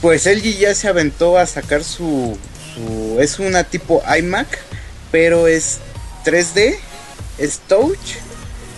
[0.00, 2.36] pues LG ya se aventó a sacar su,
[2.74, 4.46] su- es una tipo iMac,
[5.12, 5.78] pero es
[6.24, 6.76] 3D,
[7.38, 8.16] es touch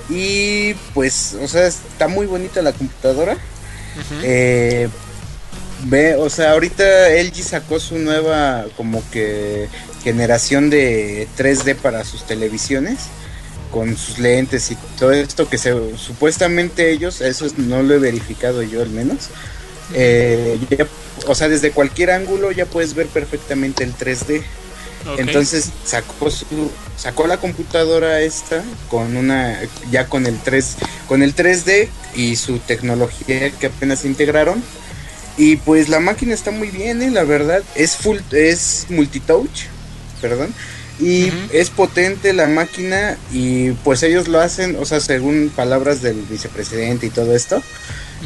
[0.09, 3.37] y pues, o sea, está muy bonita la computadora.
[4.23, 4.89] Eh,
[5.85, 9.69] ve, o sea, ahorita LG sacó su nueva como que
[10.03, 12.99] generación de 3D para sus televisiones
[13.71, 17.99] con sus lentes y todo esto que se supuestamente ellos, eso es- no lo he
[17.99, 19.29] verificado yo al menos.
[19.93, 20.87] eh, ya-
[21.27, 24.45] o sea, desde cualquier ángulo ya puedes ver perfectamente el 3D.
[25.05, 25.19] Ok.
[25.19, 29.59] Entonces sacó su, sacó la computadora esta con una
[29.91, 30.77] ya con el 3
[31.09, 34.63] con el 3D y su tecnología que apenas integraron
[35.41, 37.11] y pues la máquina está muy bien, ¿eh?
[37.11, 39.69] la verdad es full es multitouch,
[40.21, 40.53] perdón.
[41.01, 46.21] Y es potente la máquina y pues ellos lo hacen, o sea, según palabras del
[46.29, 47.63] vicepresidente y todo esto,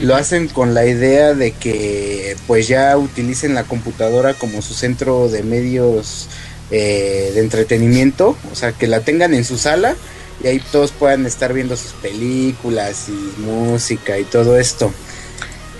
[0.03, 5.29] lo hacen con la idea de que pues ya utilicen la computadora como su centro
[5.29, 6.27] de medios
[6.73, 9.95] eh, de entretenimiento, o sea, que la tengan en su sala
[10.43, 14.93] y ahí todos puedan estar viendo sus películas y música y todo esto.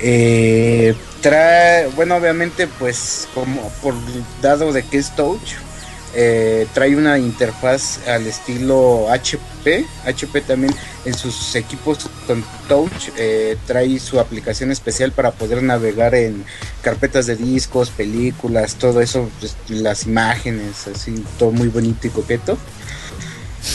[0.07, 3.95] Eh, trae, bueno, obviamente, pues, como por
[4.43, 5.55] dado de que es touch,
[6.15, 9.87] eh, trae una interfaz al estilo HP.
[10.05, 10.75] HP también
[11.07, 16.45] en sus equipos con touch eh, trae su aplicación especial para poder navegar en
[16.83, 22.59] carpetas de discos, películas, todo eso, pues, las imágenes, así, todo muy bonito y coqueto.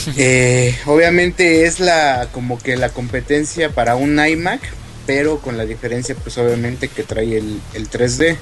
[0.86, 4.62] Obviamente es la como que la competencia para un iMac,
[5.10, 8.38] pero con la diferencia pues obviamente que trae el, el 3D.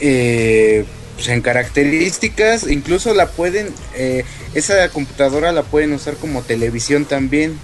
[0.00, 4.24] Eh, pues, en características, incluso la pueden, eh,
[4.54, 7.58] esa computadora la pueden usar como televisión también.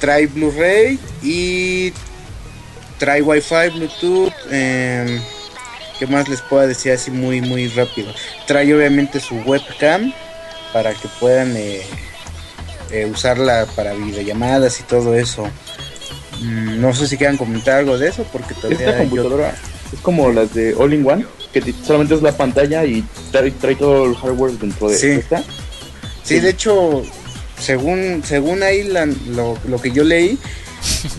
[0.00, 1.92] Trae Blu-ray y
[2.98, 4.32] trae Wi-Fi, Bluetooth.
[4.50, 5.20] Eh,
[5.98, 8.10] ¿Qué más les puedo decir así muy, muy rápido?
[8.46, 10.14] Trae obviamente su webcam
[10.72, 11.84] para que puedan eh,
[13.12, 15.46] usarla para videollamadas y todo eso.
[16.40, 19.54] Mm, no sé si quieran comentar algo de eso porque todavía Esta yo- computadora
[19.92, 23.76] es como las de All in One, que solamente es la pantalla y trae, trae
[23.76, 25.06] todo el hardware dentro de Sí.
[25.08, 25.42] esta.
[26.24, 27.02] Sí, de hecho,
[27.58, 30.38] según según ahí la- lo, lo que yo leí,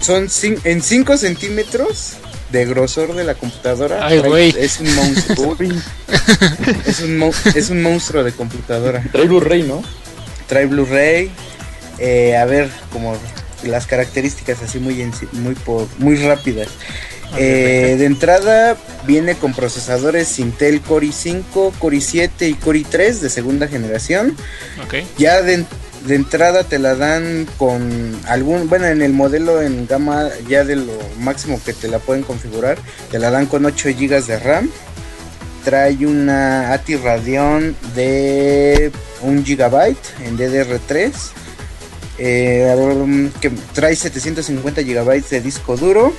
[0.01, 2.13] son cin- en 5 centímetros
[2.51, 4.05] de grosor de la computadora.
[4.05, 4.53] Ay, güey.
[4.57, 5.57] Es un monstruo.
[6.85, 9.03] es, un mon- es un monstruo de computadora.
[9.11, 9.83] Trae Blu-ray, ¿no?
[10.47, 11.31] Trae Blu-ray.
[11.99, 13.17] eh, a ver, como
[13.63, 16.67] las características así muy en- muy por, muy rápidas.
[17.37, 23.29] Eh, de entrada viene con procesadores Intel Core i5, Core i7 y Core i3 de
[23.29, 24.35] segunda generación.
[25.17, 25.65] Ya de,
[26.05, 30.77] de entrada te la dan con algún, bueno, en el modelo en gama ya de
[30.77, 32.77] lo máximo que te la pueden configurar,
[33.11, 34.71] te la dan con 8 GB de RAM.
[35.65, 38.89] Trae una ATI Radeon de
[39.21, 41.11] 1 GB en DDR3.
[42.17, 46.13] Eh, um, que trae 750 GB de disco duro.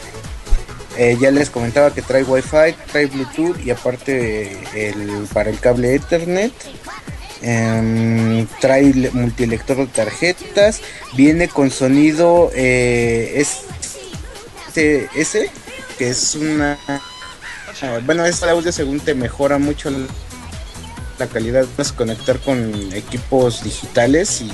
[0.96, 5.94] Eh, ya les comentaba que trae Wi-Fi, trae Bluetooth y aparte el, para el cable
[5.94, 6.53] Ethernet.
[7.40, 10.80] Em, trae le- multilector de tarjetas.
[11.14, 13.40] Viene con sonido eh,
[14.74, 15.49] este S,
[15.99, 16.76] que es una.
[16.88, 17.01] ah,
[18.05, 21.64] bueno, este audio según te mejora mucho la, calidad.
[21.78, 24.51] A conectar con equipos digitales y.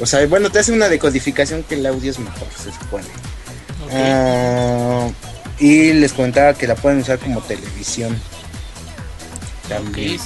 [0.00, 3.06] O sea, bueno, te hace una decodificación que el audio es mejor, se supone.
[3.92, 5.08] Ah,
[5.58, 8.18] y les comentaba que la pueden usar como televisión.
[9.68, 10.18] También.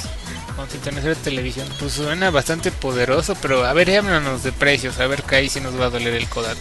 [1.02, 1.66] De televisión.
[1.78, 5.58] Pues suena bastante poderoso, pero a ver, háblanos de precios, a ver que ahí sí
[5.60, 6.60] nos va a doler el codato.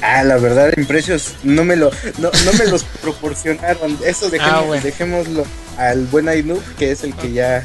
[0.00, 3.98] Ah, la verdad, en precios no me lo, no, no me los proporcionaron.
[4.04, 4.82] Eso Ah, bueno.
[4.84, 5.44] dejémoslo
[5.76, 7.64] al buen Ainub, que es el que ya.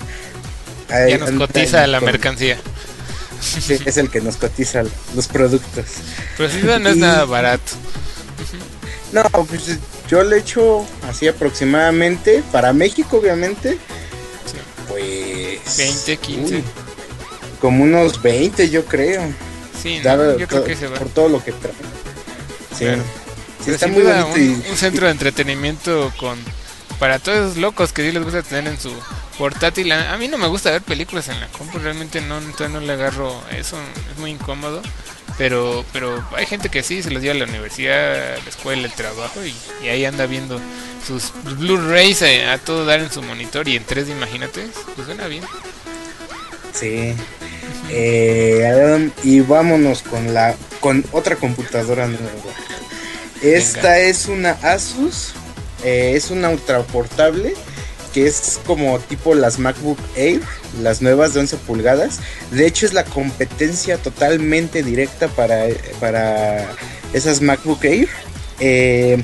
[0.89, 2.57] Ya nos cotiza la mercancía.
[3.85, 4.83] Es el que nos cotiza
[5.15, 5.85] los productos.
[6.37, 7.71] Pero si no, no es Y- nada barato.
[9.11, 9.77] No, pues
[10.09, 13.73] yo le echo así aproximadamente, para México obviamente,
[14.45, 14.57] Sí.
[14.87, 15.77] pues...
[15.77, 16.55] 20, 15.
[16.57, 16.63] uy,
[17.61, 19.21] como unos 20 yo creo.
[19.81, 20.97] Sí, no, dado yo creo que se va.
[20.97, 21.73] Por todo lo que trae.
[22.77, 23.03] Sí, Claro.
[23.63, 24.69] sí está muy bonito un, y...
[24.71, 26.37] un centro de entretenimiento con
[26.99, 28.91] para todos esos locos que sí les gusta tener en su
[29.37, 29.91] portátil.
[29.91, 32.93] A, mí no me gusta ver películas en la compu, realmente no, entonces no le
[32.93, 33.77] agarro eso,
[34.11, 34.81] es muy incómodo.
[35.37, 38.85] Pero pero hay gente que sí se los lleva a la universidad, a la escuela,
[38.85, 40.59] el trabajo y, y ahí anda viendo
[41.05, 45.27] sus Blu-rays eh, a, todo dar en su monitor y en 3D, imagínate, pues suena
[45.27, 45.43] bien.
[46.73, 47.13] Sí.
[47.89, 52.31] Eh, y vámonos con la con otra computadora nueva.
[53.41, 53.99] Esta Venga.
[53.99, 55.33] es una Asus,
[55.83, 57.53] eh, es una ultraportable
[58.13, 60.41] que es como tipo las MacBook Air,
[60.81, 62.19] las nuevas de 11 pulgadas.
[62.51, 65.65] De hecho es la competencia totalmente directa para,
[65.99, 66.69] para
[67.13, 68.07] esas MacBook Air.
[68.59, 69.21] Eh,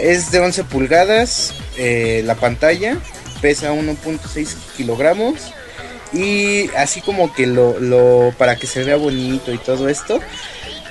[0.00, 2.96] es de 11 pulgadas, eh, la pantalla
[3.40, 5.52] pesa 1.6 kilogramos
[6.12, 10.20] y así como que lo, lo para que se vea bonito y todo esto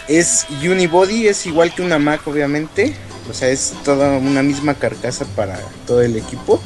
[0.07, 2.93] es unibody es igual que una Mac obviamente
[3.29, 6.61] o sea es toda una misma carcasa para todo el equipo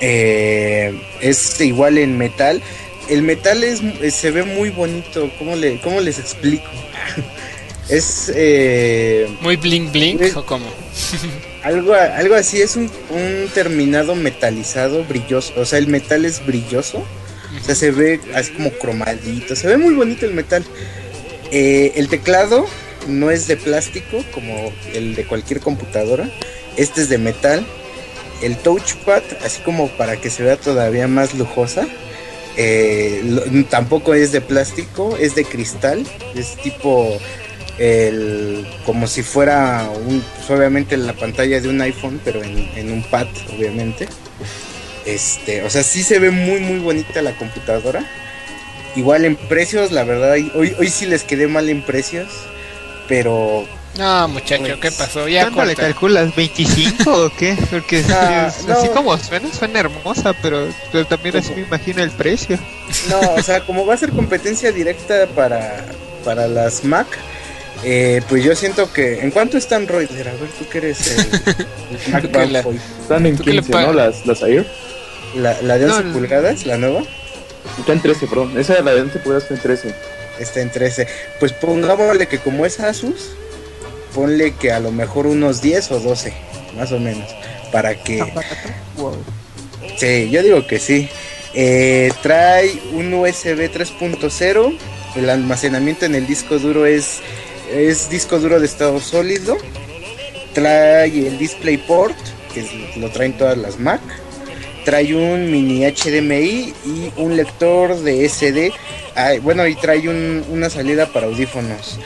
[0.00, 2.60] Eh, es igual en metal
[3.08, 6.66] el metal es eh, se ve muy bonito cómo le cómo les explico
[7.88, 10.66] es eh, Muy bling bling Es- o como.
[11.62, 15.52] algo, algo así, es un, un terminado metalizado, brilloso.
[15.56, 16.98] O sea, el metal es brilloso.
[16.98, 19.54] O sea, se ve así como cromadito.
[19.56, 20.64] Se ve muy bonito el metal.
[21.50, 22.66] Eh, el teclado
[23.06, 26.28] no es de plástico como el de cualquier computadora.
[26.76, 27.66] Este es de metal.
[28.42, 31.86] El touchpad, así como para que se vea todavía más lujosa.
[32.58, 36.06] eh, tampoco es de plástico, es de cristal.
[36.34, 37.18] Es tipo
[38.86, 43.02] como si fuera un pues, obviamente la pantalla de un iPhone pero en, en un
[43.02, 44.08] pad obviamente
[45.04, 48.02] este o sea sí se ve muy muy bonita la computadora
[48.96, 52.28] igual en precios la verdad hoy hoy sí les quedé mal en precios
[53.08, 53.64] pero
[53.98, 55.26] No, muchacho, Pues, ¿qué pasó?
[55.28, 56.34] Ya ¿Cuánto le calculas?
[56.34, 57.56] ¿25 o qué?
[57.70, 58.74] Porque Ah, es- no.
[58.74, 62.58] así como suena, suena hermosa, pero, pero también así me imagino el precio.
[63.10, 65.84] no o sea como va a ser competencia directa para
[66.24, 67.06] para las Mac
[67.84, 69.20] Eh, pues yo siento que.
[69.20, 70.08] ¿En cuánto está Android?
[70.10, 71.56] A ver, tú que eres el,
[72.06, 72.60] el Mac la-.
[73.02, 73.92] Están en ¿Tú qué le 15, pa- ¿no?
[73.92, 74.66] Las, las Air.
[75.36, 77.02] La, la de No, 11 el- pulgadas, la nueva,
[77.78, 78.58] Está en 13, perdón.
[78.58, 79.94] Esa de la de 11 pulgadas está en 13.
[80.40, 81.06] Está en 13.
[81.40, 83.30] Pues pongámosle que como es Asus,
[84.14, 86.32] ponle que a lo mejor unos 10 o 12,
[86.76, 87.28] más o menos.
[87.72, 88.18] Para que.
[88.96, 89.14] Wow.
[89.98, 91.08] Sí, yo digo que sí.
[91.52, 94.78] Eh, trae un USB 3.0.
[95.16, 97.18] El almacenamiento en el disco duro es,
[97.74, 99.56] es disco duro de estado sólido.
[100.54, 102.16] Trae el DisplayPort,
[102.54, 104.00] que es- lo traen todas las Mac.
[104.84, 108.72] Trae un mini HDMI y un lector de SD.
[109.16, 111.98] Ay, bueno, y trae un- una salida para audífonos.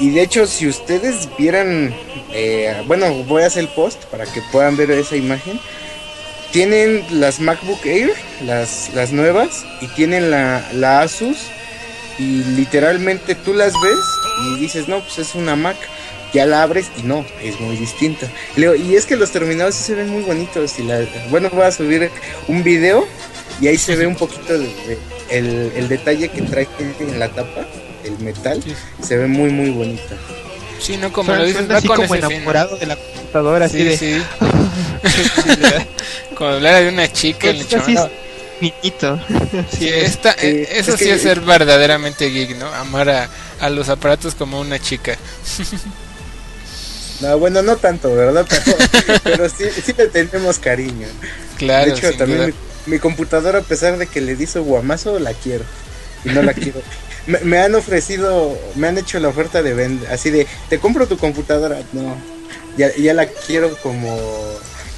[0.00, 1.94] Y de hecho, si ustedes vieran,
[2.32, 5.60] eh, bueno, voy a hacer el post para que puedan ver esa imagen.
[6.52, 8.12] Tienen las MacBook Air,
[8.44, 11.38] las, las nuevas, y tienen la, la Asus.
[12.18, 13.98] Y literalmente tú las ves
[14.46, 15.76] y dices, no, pues es una Mac.
[16.32, 18.26] Ya la abres y no, es muy distinta.
[18.56, 20.78] Y, luego, y es que los terminados se ven muy bonitos.
[20.78, 22.10] Y la, bueno, voy a subir
[22.48, 23.06] un video
[23.60, 24.54] y ahí se ve un poquito
[25.30, 26.68] el, el detalle que trae
[27.00, 27.66] en la tapa,
[28.04, 28.62] el metal.
[29.02, 30.14] Se ve muy, muy bonito.
[30.80, 33.78] Sí, no como lo dices, así con como ese fin, enamorado de la computadora, así
[33.78, 33.96] Sí, de.
[33.98, 34.22] sí.
[35.02, 35.86] Qué
[36.34, 38.10] Como hablar de una chica, el Pues, chaval.
[38.62, 39.20] niñito.
[39.76, 42.66] Sí, esta, Eh, eh, eso es sí que- es ser verdaderamente geek, ¿no?
[42.72, 43.28] Amar a,
[43.60, 45.16] a los aparatos como una chica.
[47.20, 48.46] No, bueno, no tanto, ¿verdad?
[49.06, 51.06] Pero, pero sí, sí le tenemos cariño.
[51.58, 52.46] Claro, de hecho, sin también duda.
[52.48, 52.54] mi,
[52.86, 55.64] mi computadora, a pesar de que le di su guamazo, la quiero.
[56.24, 56.80] Y no la quiero.
[57.26, 61.06] Me, me han ofrecido, me han hecho la oferta de venta, así de, te compro
[61.06, 61.82] tu computadora.
[61.92, 62.16] No,
[62.78, 64.18] ya, ya la quiero como,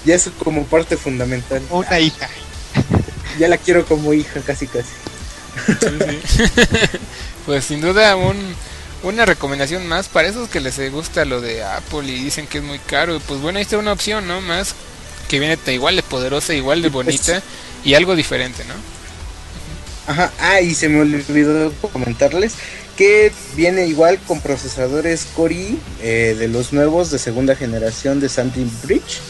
[0.04, 1.62] ya es como parte fundamental.
[1.70, 2.28] Una hija.
[3.38, 4.90] Ya la quiero como hija, casi, casi.
[7.46, 8.36] Pues sin duda un,
[9.02, 12.64] una recomendación más para esos que les gusta lo de Apple y dicen que es
[12.64, 13.20] muy caro.
[13.26, 14.42] Pues bueno, ahí está una opción, ¿no?
[14.42, 14.74] Más
[15.28, 17.42] que viene igual de poderosa, igual de pues, bonita
[17.84, 18.74] y algo diferente, ¿no?
[20.06, 22.54] Ajá, ah, y se me olvidó comentarles
[22.96, 28.28] que viene igual con procesadores Core i, eh, de los nuevos de segunda generación de
[28.28, 29.20] Sandy Bridge.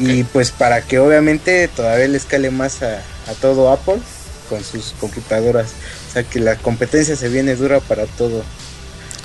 [0.00, 3.98] Y pues para que obviamente todavía le escale más a, a todo Apple
[4.48, 5.70] con sus computadoras.
[6.08, 8.44] O sea que la competencia se viene dura para todo.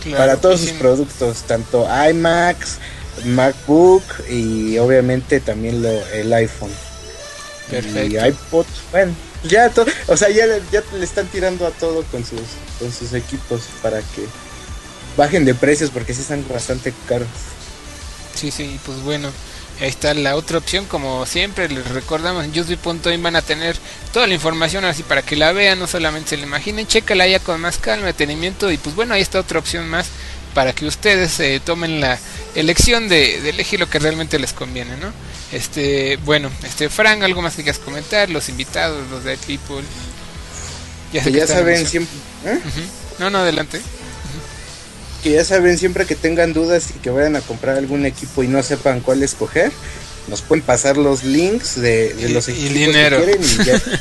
[0.02, 2.80] Claro, para todos sus productos, tanto iMacs,
[3.26, 6.72] MacBook y obviamente también lo, el iPhone.
[7.80, 8.28] Y Perfecto.
[8.28, 12.40] iPod, bueno, ya todo, o sea, ya, ya le están tirando a todo con sus,
[12.80, 14.26] con sus equipos para que
[15.18, 17.28] bajen de precios porque sí están bastante caros.
[18.36, 19.30] Sí, sí, pues bueno,
[19.80, 23.76] ahí está la otra opción, como siempre les recordamos, en USB.in van a tener
[24.12, 27.40] toda la información así para que la vean, no solamente se la imaginen, chécala ya
[27.40, 30.08] con más calma, detenimiento y pues bueno, ahí está otra opción más
[30.54, 32.20] para que ustedes eh, tomen la
[32.56, 35.12] elección de, de elegir lo que realmente les conviene, ¿no?
[35.52, 39.84] Este, bueno, este Frank, algo más que quieras comentar, los invitados, los de People.
[41.12, 42.60] Que sé que ya saben siempre, ¿eh?
[43.20, 43.80] No, no, adelante.
[45.22, 48.48] que ya saben siempre que tengan dudas y que vayan a comprar algún equipo y
[48.48, 49.72] no sepan cuál escoger,
[50.28, 53.18] nos pueden pasar los links de, de Y- los y equipos dinero.
[53.20, 53.82] que quieren y ya.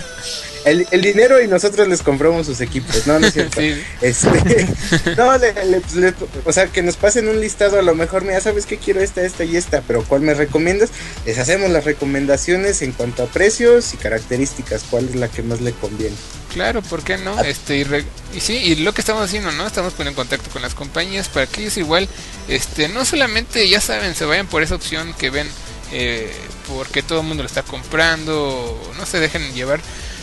[0.64, 3.60] El, el dinero y nosotros les compramos sus equipos, no, no es cierto.
[3.60, 3.82] Sí.
[4.00, 4.68] Este,
[5.16, 6.14] no, le- le- le-
[6.44, 9.22] o sea, que nos pasen un listado, a lo mejor, mira, sabes que quiero esta,
[9.22, 10.90] esta y esta, pero ¿cuál me recomiendas?
[11.26, 15.60] Les hacemos las recomendaciones en cuanto a precios y características, cuál es la que más
[15.62, 16.14] le conviene.
[16.54, 17.40] Claro, ¿por qué no?
[17.42, 19.66] Este y, re- y sí, y lo que estamos haciendo, ¿no?
[19.66, 22.08] Estamos poniendo en contacto con las compañías para que ellos igual,
[22.46, 25.48] este, no solamente ya saben, se vayan por esa opción que ven,
[25.92, 26.34] eh,
[26.66, 29.80] porque todo el mundo lo está comprando, no se dejen llevar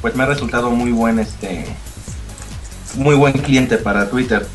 [0.00, 1.64] pues me ha resultado muy buen, este,
[2.96, 4.46] muy buen cliente para Twitter.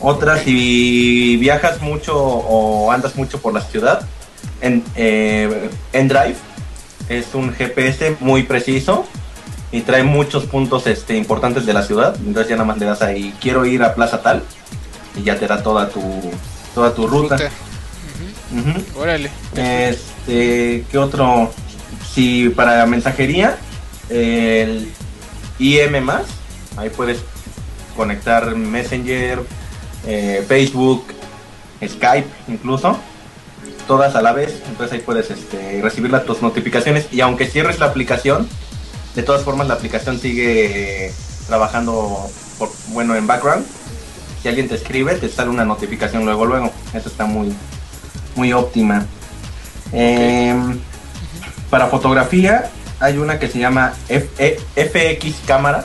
[0.00, 4.06] Otra, si viajas mucho o andas mucho por la ciudad,
[4.60, 6.36] en, eh, Drive
[7.08, 9.06] es un GPS muy preciso
[9.72, 12.16] y trae muchos puntos este, importantes de la ciudad.
[12.18, 14.42] Entonces ya nada más le das ahí, quiero ir a Plaza Tal
[15.16, 16.02] y ya te da toda tu,
[16.74, 17.36] toda tu ruta.
[17.36, 17.50] Ruta.
[18.52, 19.00] Ujú.
[19.00, 19.30] Órale.
[19.56, 21.52] Este, ¿qué otro?
[22.14, 23.58] Si para mensajería,
[24.08, 24.90] el
[25.58, 26.22] IM más,
[26.76, 27.18] ahí puedes
[27.96, 29.40] conectar Messenger,
[30.08, 31.04] eh, Facebook,
[31.86, 32.98] Skype incluso,
[33.86, 37.78] todas a la vez, entonces ahí puedes este, recibir las, tus notificaciones y aunque cierres
[37.78, 38.48] la aplicación,
[39.14, 41.12] de todas formas la aplicación sigue
[41.46, 42.26] trabajando
[42.58, 43.64] por, bueno en background.
[44.42, 46.72] Si alguien te escribe, te sale una notificación luego luego.
[46.94, 47.52] Eso está muy
[48.36, 49.04] muy óptima.
[49.92, 50.78] Em,
[51.70, 55.84] para fotografía hay una que se llama F- E- FX cámara.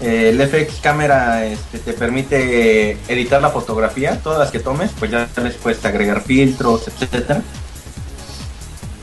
[0.00, 5.10] Eh, el FX cámara este, te permite editar la fotografía, todas las que tomes, pues
[5.10, 7.42] ya les puedes agregar filtros, etcétera.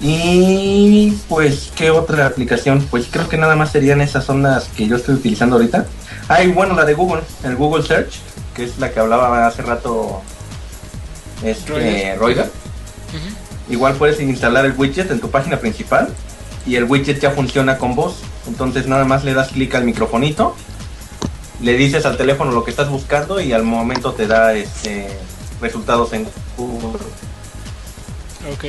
[0.01, 2.85] Y pues, ¿qué otra aplicación?
[2.91, 5.87] Pues creo que nada más serían esas son las que yo estoy utilizando ahorita.
[6.27, 8.19] Hay, bueno, la de Google, el Google Search,
[8.53, 10.21] que es la que hablaba hace rato
[11.43, 12.15] este.
[12.43, 13.73] Ujú.
[13.73, 16.09] Igual puedes instalar el widget en tu página principal
[16.65, 18.21] y el widget ya funciona con voz.
[18.47, 20.55] Entonces nada más le das clic al microfonito,
[21.64, 25.07] le dices al teléfono lo que estás buscando y al momento te da este
[25.61, 26.99] resultados en Google.
[28.51, 28.66] Ok.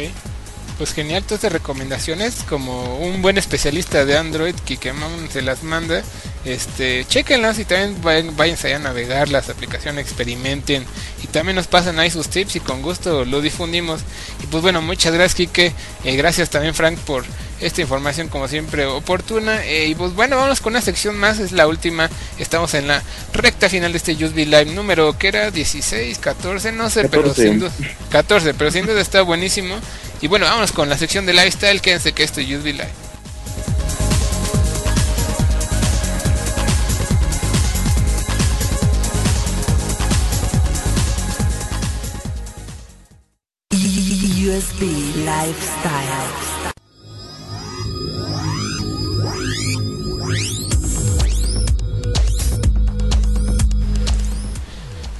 [0.78, 6.03] Pues genial, todas estas recomendaciones, como un buen especialista de Android, Kikemon se las manda,
[6.45, 10.84] este, chequenlas y también vayan, váyanse a navegar las aplicaciones, experimenten
[11.22, 14.01] y también nos pasan ahí sus tips y con gusto lo difundimos.
[14.42, 15.72] Y pues bueno, muchas gracias Kike,
[16.05, 17.24] eh, gracias también Frank por
[17.64, 19.64] esta información como siempre oportuna.
[19.64, 23.02] eh, y pues bueno, vamos con una sección más, es la última, estamos en la
[23.32, 27.42] recta final de este USB Live número que era 16, 14, no sé, pero 14.
[27.42, 27.72] sin duda
[28.10, 29.76] 14, pero sin duda está buenísimo.
[30.20, 31.80] Y bueno, vámonos con la sección de lifestyle.
[31.80, 32.88] Quédense que esto es USB Live.
[44.44, 44.82] USB
[45.24, 46.43] Lifestyle.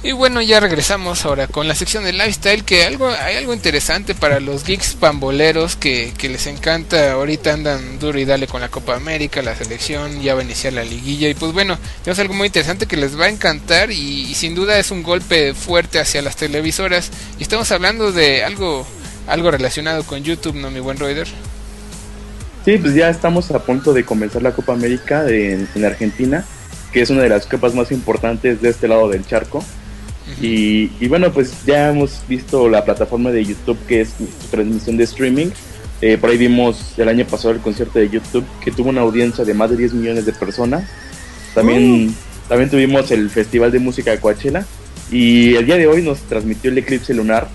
[0.05, 4.13] Y bueno, ya regresamos ahora con la sección de lifestyle, que algo hay algo interesante
[4.13, 7.13] para los geeks pamboleros que, que les encanta.
[7.13, 10.73] Ahorita andan duro y dale con la Copa América, la selección, ya va a iniciar
[10.73, 11.27] la liguilla.
[11.27, 14.77] Y pues bueno, tenemos algo muy interesante que les va a encantar y, sin duda
[14.77, 17.09] es un golpe fuerte hacia las televisoras.
[17.39, 18.85] Y estamos hablando de algo,
[19.25, 21.27] algo relacionado con YouTube, ¿no, mi buen Raider?
[22.63, 26.45] Sí, pues ya estamos a punto de comenzar la Copa América en Argentina,
[26.93, 29.65] que es una de las copas más importantes de este lado del charco.
[30.41, 34.97] Y, y bueno, pues ya hemos visto la plataforma de YouTube que es su transmisión
[34.97, 35.47] de streaming.
[36.01, 39.45] Eh, por ahí vimos el año pasado el concierto de YouTube que tuvo una audiencia
[39.45, 40.89] de más de 10 millones de personas.
[41.53, 42.13] También,
[42.49, 44.65] también tuvimos el Festival de Música de Coachella.
[45.11, 47.47] Y el día de hoy nos transmitió el eclipse lunar,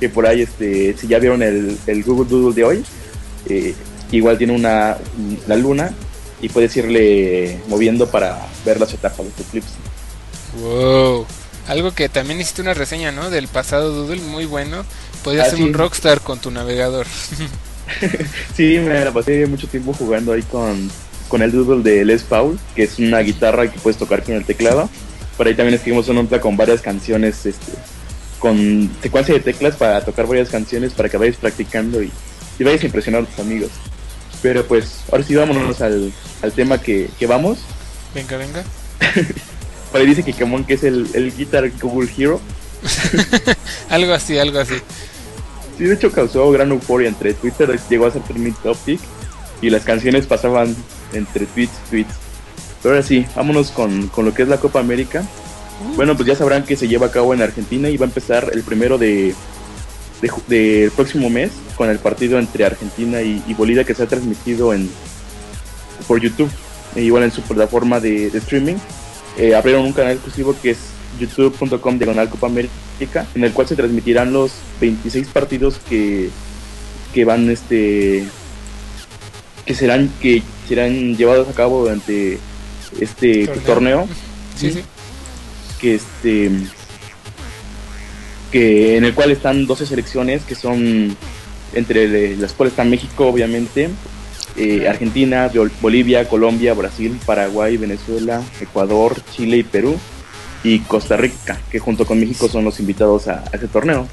[0.00, 2.84] que por ahí, este, si ya vieron el, el Google Doodle de hoy,
[3.48, 3.74] eh,
[4.10, 4.96] igual tiene una
[5.46, 5.92] la luna
[6.40, 9.74] y puedes irle moviendo para ver las etapas de este eclipse.
[10.60, 11.26] Wow.
[11.68, 13.30] Algo que también hiciste una reseña, ¿no?
[13.30, 14.84] Del pasado Doodle, muy bueno.
[15.22, 15.64] Podrías Ah, ser sí.
[15.64, 17.06] un rockstar con tu navegador.
[18.54, 20.90] Sí, me la pasé mucho tiempo jugando ahí con,
[21.28, 24.44] con el doodle de Les Paul, que es una guitarra que puedes tocar con el
[24.44, 24.90] teclado.
[25.38, 27.72] Por ahí también escribimos una nota con varias canciones, este,
[28.38, 32.12] con secuencia de teclas para tocar varias canciones para que vayas practicando y,
[32.58, 33.70] y vayas a impresionar a tus amigos.
[34.42, 36.12] Pero pues, ahora sí vámonos al,
[36.42, 37.58] al tema que, que vamos.
[38.14, 38.64] venga, venga.
[39.90, 42.40] Por ahí dice que Camón que es el, el Guitar Google Hero.
[43.88, 44.74] algo así, algo así.
[45.76, 49.00] Sí, de hecho causó gran euforia entre Twitter, llegó a ser trending topic
[49.62, 50.74] y las canciones pasaban
[51.12, 52.14] entre tweets, tweets.
[52.82, 55.24] Pero ahora sí, vámonos con, con lo que es la Copa América.
[55.96, 58.50] Bueno, pues ya sabrán que se lleva a cabo en Argentina y va a empezar
[58.52, 59.34] el primero de
[60.20, 64.06] del de próximo mes con el partido entre Argentina y, y Bolivia que se ha
[64.06, 64.90] transmitido en
[66.06, 66.50] por YouTube,
[66.96, 68.76] e igual en su plataforma de, de streaming.
[69.38, 70.78] Eh, abrieron un canal exclusivo que es
[71.18, 76.28] youtube.com diagonal Copa América, en el cual se transmitirán los 26 partidos que,
[77.14, 78.24] que van este
[79.64, 82.38] que serán que serán llevados a cabo durante
[83.00, 83.64] este Torneo.
[83.64, 84.08] torneo,
[84.56, 84.80] Sí, sí.
[85.80, 86.50] que este
[88.50, 91.16] que en el cual están 12 selecciones que son
[91.74, 93.90] entre las cuales está México obviamente
[94.58, 100.02] eh, Argentina, Bol- Bolivia, Colombia, Brasil, Paraguay, Venezuela, Ecuador, Chile y Perú
[100.62, 104.10] y Costa Rica que junto con México son los invitados a, a ese torneo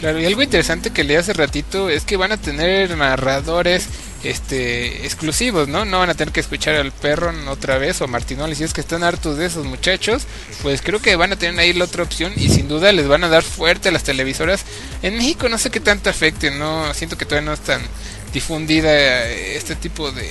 [0.00, 3.88] Claro, y algo interesante que leí hace ratito es que van a tener narradores
[4.24, 5.84] este exclusivos, ¿no?
[5.84, 8.72] No van a tener que escuchar al perro otra vez o a Martinoli, si es
[8.72, 10.26] que están hartos de esos muchachos,
[10.62, 13.22] pues creo que van a tener ahí la otra opción y sin duda les van
[13.24, 14.64] a dar fuerte a las televisoras.
[15.02, 17.80] En México no sé qué tanto afecte, no siento que todavía no es tan
[18.32, 18.90] difundida
[19.28, 20.30] eh, este tipo de,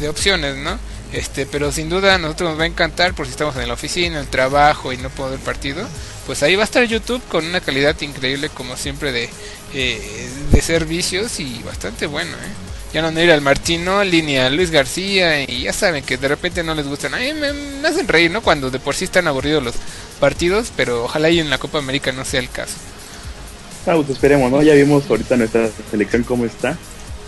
[0.00, 0.78] de opciones, ¿no?
[1.12, 4.16] Este, pero sin duda nosotros nos va a encantar por si estamos en la oficina,
[4.16, 5.86] en el trabajo y no puedo ver partido.
[6.26, 9.28] Pues ahí va a estar YouTube con una calidad increíble como siempre de,
[9.74, 12.52] eh, de servicios y bastante bueno, ¿eh?
[12.92, 16.62] Ya no a ir al Martino, línea Luis García y ya saben que de repente
[16.62, 17.14] no les gustan.
[17.14, 18.42] A mí me, me hacen reír, ¿no?
[18.42, 19.74] Cuando de por sí están aburridos los
[20.18, 22.74] partidos, pero ojalá y en la Copa América no sea el caso.
[23.86, 24.62] Ah, pues esperemos, ¿no?
[24.62, 26.76] Ya vimos ahorita nuestra selección cómo está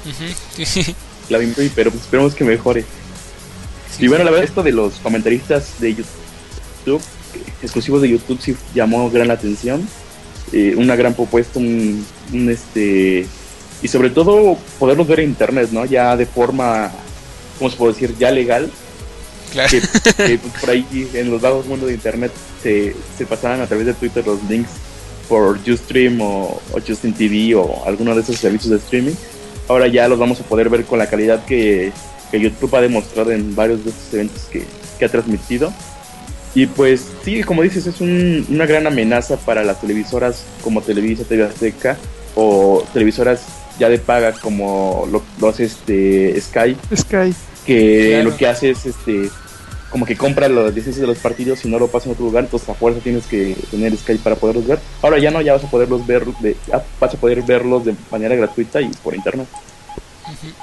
[1.28, 1.38] La
[1.74, 2.84] pero pues esperemos que mejore
[3.94, 7.02] sí, y bueno, la verdad esto de los comentaristas de YouTube,
[7.62, 9.86] exclusivos de YouTube, sí llamó gran la atención.
[10.52, 13.26] Eh, una gran propuesta, un, un, este
[13.82, 15.84] y sobre todo poderlos ver en internet, ¿no?
[15.84, 16.90] Ya de forma,
[17.58, 18.14] ¿cómo se puede decir?
[18.18, 18.70] Ya legal,
[19.52, 19.68] Claro.
[19.70, 22.32] que, que, pues, por ahí en los vagos mundos de internet
[22.62, 24.70] se, se pasaban a través de Twitter los links
[25.28, 29.14] por Ustream o, o Justin TV o alguno de esos servicios de streaming.
[29.68, 31.92] Ahora ya los vamos a poder ver con la calidad que,
[32.30, 34.64] que YouTube ha demostrado en varios de estos eventos que,
[34.98, 35.72] que ha transmitido.
[36.54, 41.24] Y pues sí, como dices, es un- una gran amenaza para las televisoras como Televisa,
[41.24, 41.96] TV Azteca
[42.34, 43.42] o televisoras
[43.78, 47.34] ya de paga como lo, lo hace este Sky Sky.
[47.66, 48.30] que Claro.
[48.30, 49.28] lo que hace es este
[49.90, 52.44] como que compra los licencias de los partidos y no lo pasa en otro lugar,
[52.44, 54.78] entonces a fuerza tienes que tener Skype para poderlos ver.
[55.02, 56.56] Ahora ya no, ya vas a poderlos ver, de,
[57.00, 59.48] vas a poder verlos de manera gratuita y por internet.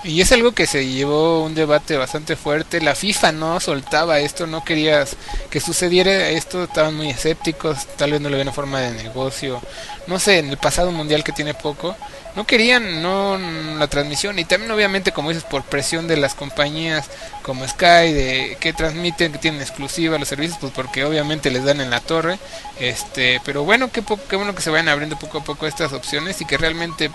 [0.04, 2.82] Y es algo que se llevó un debate bastante fuerte.
[2.82, 5.16] La FIFA no soltaba esto, no querías
[5.50, 9.62] que sucediera esto, estaban muy escépticos, tal vez no le ven forma de negocio.
[10.08, 11.96] No sé, en el pasado mundial que tiene poco,
[12.36, 13.38] no querían no
[13.78, 17.10] la transmisión y también obviamente como dices por presión de las compañías
[17.42, 21.80] como Sky de que transmiten que tienen exclusiva los servicios pues porque obviamente les dan
[21.80, 22.38] en la torre
[22.80, 26.42] este pero bueno qué, qué bueno que se vayan abriendo poco a poco estas opciones
[26.42, 27.10] y que realmente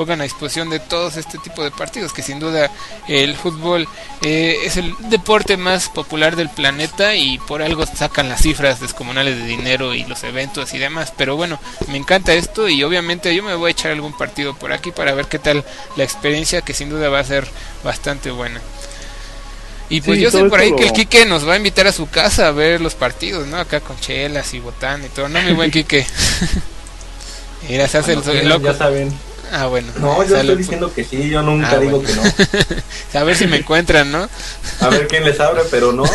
[0.00, 2.70] pongan a disposición de todos este tipo de partidos que sin duda
[3.06, 3.86] el fútbol
[4.22, 9.36] eh, es el deporte más popular del planeta y por algo sacan las cifras descomunales
[9.36, 13.42] de dinero y los eventos y demás pero bueno me encanta esto y obviamente yo
[13.42, 16.72] me voy a echar algún partido por aquí para ver qué tal la experiencia que
[16.72, 17.46] sin duda va a ser
[17.84, 18.58] bastante buena
[19.90, 21.92] y pues Sí, yo sé por ahí que el Quique nos va a invitar a
[21.92, 23.58] su casa a ver los partidos, ¿no?
[23.58, 25.42] Acá con chelas y botán y todo, ¿no?
[25.42, 26.06] Mi buen Quique.
[27.68, 28.72] Mira, se hace el, Cuando el quieran, loco.
[28.72, 29.29] Ya saben.
[29.52, 29.88] Ah, bueno.
[30.00, 32.22] No, yo estoy diciendo que sí, yo nunca Ah, digo bueno.
[32.32, 32.74] que
[33.14, 33.20] no.
[33.20, 34.28] A ver si me encuentran, ¿no?
[34.80, 36.04] A ver quién les abre, pero no.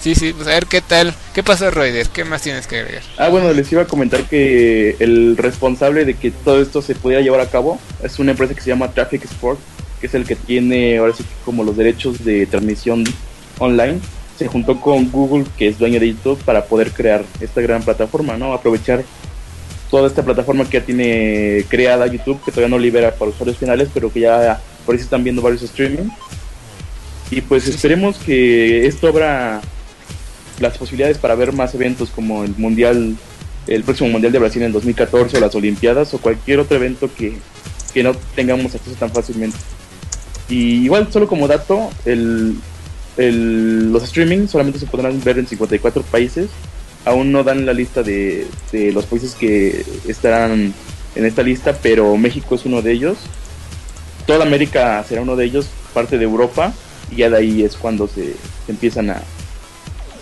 [0.00, 1.12] Sí, sí, pues a ver qué tal.
[1.34, 2.06] ¿Qué pasó, Roider?
[2.08, 3.02] ¿Qué más tienes que agregar?
[3.18, 7.22] Ah, bueno, les iba a comentar que el responsable de que todo esto se pudiera
[7.22, 9.58] llevar a cabo es una empresa que se llama Traffic Sport,
[10.00, 13.02] que es el que tiene ahora sí que como los derechos de transmisión
[13.58, 13.98] online.
[14.38, 18.36] Se juntó con Google, que es dueño de YouTube, para poder crear esta gran plataforma,
[18.36, 18.52] ¿no?
[18.52, 19.02] Aprovechar
[19.96, 23.88] toda esta plataforma que ya tiene creada YouTube, que todavía no libera para usuarios finales,
[23.94, 26.10] pero que ya por ahí se están viendo varios streaming.
[27.30, 29.62] Y pues esperemos que esto abra
[30.60, 33.16] las posibilidades para ver más eventos como el Mundial,
[33.66, 37.38] el próximo Mundial de Brasil en 2014 o las Olimpiadas o cualquier otro evento que,
[37.94, 39.56] que no tengamos acceso tan fácilmente.
[40.50, 42.56] Y igual, solo como dato, el,
[43.16, 46.48] el- los streaming solamente se podrán ver en 54 países.
[47.06, 50.74] Aún no dan la lista de, de los países que estarán
[51.14, 53.16] en esta lista, pero México es uno de ellos.
[54.26, 56.74] Toda América será uno de ellos, parte de Europa,
[57.10, 58.34] y ya de ahí es cuando se,
[58.68, 59.22] empiezan a,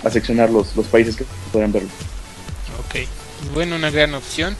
[0.05, 1.89] a seccionar los, los países que podrán verlo.
[2.81, 3.09] Ok,
[3.55, 4.57] bueno, una gran opción.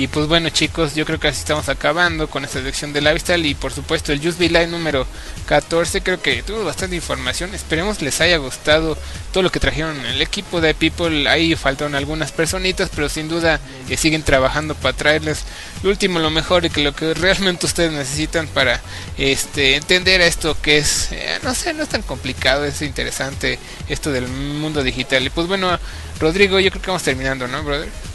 [0.00, 3.44] Y pues bueno chicos, yo creo que así estamos acabando con esta sección de Lifestyle
[3.44, 5.06] y por supuesto el Just Be Live número
[5.44, 7.54] 14 creo que tuvo bastante información.
[7.54, 8.96] Esperemos les haya gustado
[9.30, 11.28] todo lo que trajeron el equipo de People.
[11.28, 15.44] Ahí faltaron algunas personitas, pero sin duda que siguen trabajando para traerles
[15.82, 18.80] lo último, lo mejor y que lo que realmente ustedes necesitan para
[19.18, 24.12] este entender esto que es, eh, no sé, no es tan complicado, es interesante esto
[24.12, 25.26] del mundo digital.
[25.26, 25.78] Y pues bueno,
[26.18, 28.09] Rodrigo, yo creo que vamos terminando, ¿no, brother?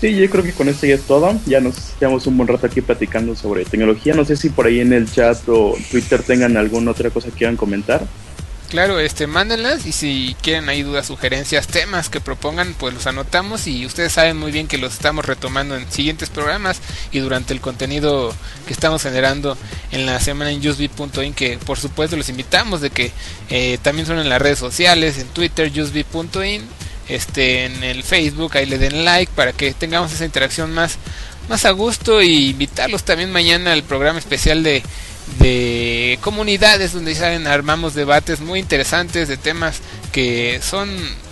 [0.00, 1.38] Sí, yo creo que con esto ya es todo.
[1.46, 4.14] Ya nos llevamos un buen rato aquí platicando sobre tecnología.
[4.14, 7.38] No sé si por ahí en el chat o Twitter tengan alguna otra cosa que
[7.38, 8.06] quieran comentar.
[8.68, 13.68] Claro, este, mándenlas y si quieren ahí dudas, sugerencias, temas que propongan, pues los anotamos
[13.68, 16.80] y ustedes saben muy bien que los estamos retomando en siguientes programas
[17.12, 18.34] y durante el contenido
[18.66, 19.56] que estamos generando
[19.92, 23.12] en la semana en usb.in que por supuesto los invitamos de que
[23.50, 26.62] eh, también son en las redes sociales, en Twitter, usb.in
[27.08, 30.98] este en el Facebook, ahí le den like para que tengamos esa interacción más
[31.48, 34.82] más a gusto y invitarlos también mañana al programa especial de
[35.38, 39.80] de comunidades donde saben armamos debates muy interesantes de temas
[40.12, 40.88] que son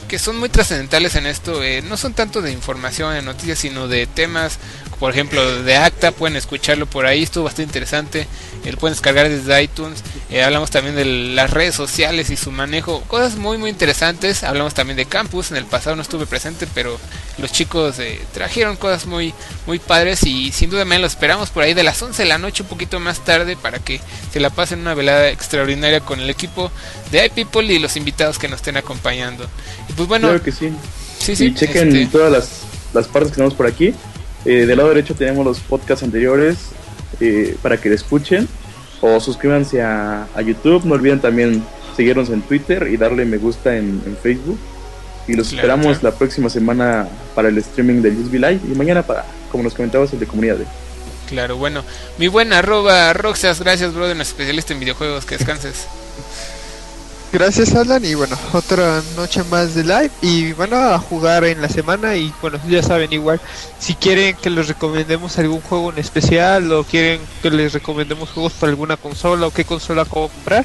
[0.09, 3.87] que son muy trascendentales en esto eh, no son tanto de información de noticias sino
[3.89, 4.59] de temas
[4.99, 8.27] por ejemplo de acta pueden escucharlo por ahí estuvo bastante interesante
[8.73, 10.03] lo pueden descargar desde iTunes.
[10.31, 14.43] Eh, hablamos también de las redes sociales y su manejo, cosas muy muy interesantes.
[14.43, 16.99] Hablamos también de campus, en el pasado no estuve presente, pero
[17.39, 19.35] los chicos eh, trajeron cosas muy
[19.67, 22.39] muy padres y sin duda me lo esperamos por ahí de las 11 de la
[22.39, 24.01] noche un poquito más tarde para que
[24.33, 26.71] se la pasen una velada extraordinaria con el equipo
[27.11, 29.47] de iPeople y los invitados que nos estén acompañando.
[29.89, 30.73] Y pues bueno, claro que sí.
[31.19, 31.47] Sí, sí.
[31.47, 32.63] Y chequen este todas las,
[32.93, 33.95] las partes que tenemos por aquí.
[34.45, 36.71] Eh, del lado derecho tenemos los podcasts anteriores,
[37.21, 38.49] eh, para que le escuchen
[39.01, 40.85] o suscríbanse a, YouTube.
[40.85, 41.63] No olviden también
[41.97, 44.59] seguirnos en Twitter y darle me gusta en, Facebook.
[45.27, 49.25] Y los esperamos la próxima semana para el streaming de USB Live y mañana para,
[49.51, 50.57] como nos comentabas, el de comunidad.
[51.29, 51.83] Claro, bueno.
[52.19, 55.87] Mi buena arroba Roxas, gracias, brother, especialista en videojuegos, que descanses.
[57.35, 61.69] Gracias Alan y bueno, otra noche más de live y bueno, a jugar en la
[61.69, 63.41] semana y bueno, ya saben igual,
[63.81, 68.53] si quieren que les recomendemos algún juego en especial o quieren que les recomendemos juegos
[68.53, 70.65] para alguna consola o qué consola comprar,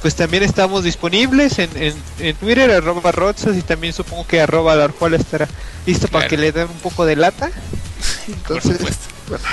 [0.00, 1.68] pues también estamos disponibles en,
[2.18, 5.46] en, Twitter, arroba Rotzas y también supongo que arroba Darjual estará
[5.84, 7.50] listo para que le den un poco de lata.
[8.26, 8.78] Entonces,
[9.28, 9.44] bueno,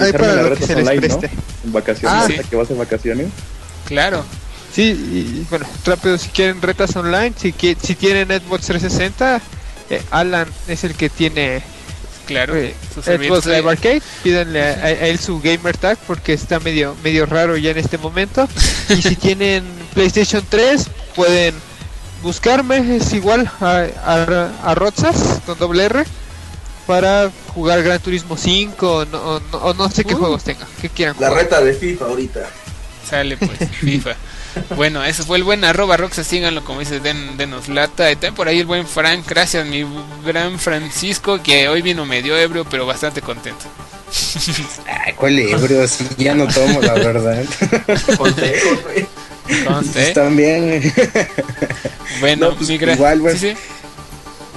[0.00, 1.30] hay, para lo que se les preste.
[1.64, 3.28] En vacaciones, ah, que vas en vacaciones.
[3.86, 4.24] Claro.
[4.74, 9.40] Sí, y, bueno, rápido, si quieren retas online, si, si tienen Xbox 360,
[9.90, 11.62] eh, Alan es el que tiene
[12.26, 17.26] claro eh, Xbox Live Arcade, pídanle a, él su gamer tag porque está medio medio
[17.26, 18.48] raro ya en este momento.
[18.88, 21.54] y si tienen PlayStation 3, pueden
[22.22, 23.86] buscarme, es igual a,
[24.64, 26.04] a, Rotzas con doble R
[26.86, 30.18] para jugar Gran Turismo 5 o no, sé qué uh.
[30.18, 32.40] juegos tenga, que quieran La reta de FIFA ahorita.
[33.08, 34.16] Sale pues, FIFA.
[34.76, 38.10] Bueno, eso fue el buen arroba Roxa, síganlo como dice, den, denos lata.
[38.10, 39.84] Y también por ahí el buen Frank, gracias mi
[40.24, 43.64] gran Francisco, que hoy vino medio ebrio, pero bastante contento.
[44.86, 45.86] Ay, ¿cuál ebrio?
[45.88, 47.44] Sí, ya no tomo, la verdad.
[48.16, 50.92] Consejos, pues también.
[52.20, 53.38] Bueno, pues, igual, bueno.
[53.38, 53.54] ¿Sí,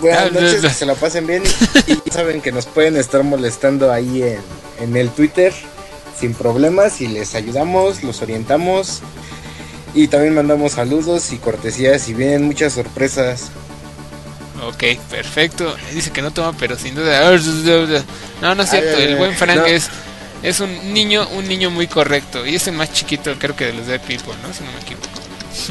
[0.02, 1.42] Buenas ah, noches, que se la pasen bien
[1.88, 4.40] y, saben que nos pueden estar molestando ahí en,
[4.82, 5.54] en el Twitter
[6.20, 9.02] sin problemas y les ayudamos, los orientamos
[9.96, 13.50] y también mandamos saludos y cortesías y vienen muchas sorpresas.
[14.68, 15.74] Ok, perfecto.
[15.94, 17.32] Dice que no toma, pero sin duda.
[18.42, 18.98] No, no es cierto.
[18.98, 19.90] el buen Frank es,
[20.44, 22.46] es un niño, un niño muy correcto.
[22.46, 24.54] Y es el más chiquito, creo que de los de People, ¿no?
[24.54, 25.08] Si no me equivoco.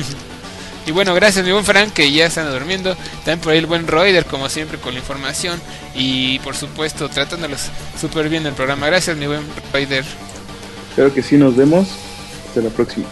[0.87, 2.97] y bueno, gracias mi buen Frank, que ya están durmiendo.
[3.25, 5.61] También por ahí el buen Roider, como siempre, con la información.
[5.95, 7.69] Y por supuesto, tratándolos
[8.01, 8.87] súper bien el programa.
[8.87, 10.05] Gracias, mi buen Roider.
[10.95, 11.89] Creo que sí, nos vemos.
[12.49, 13.09] Hasta la próxima.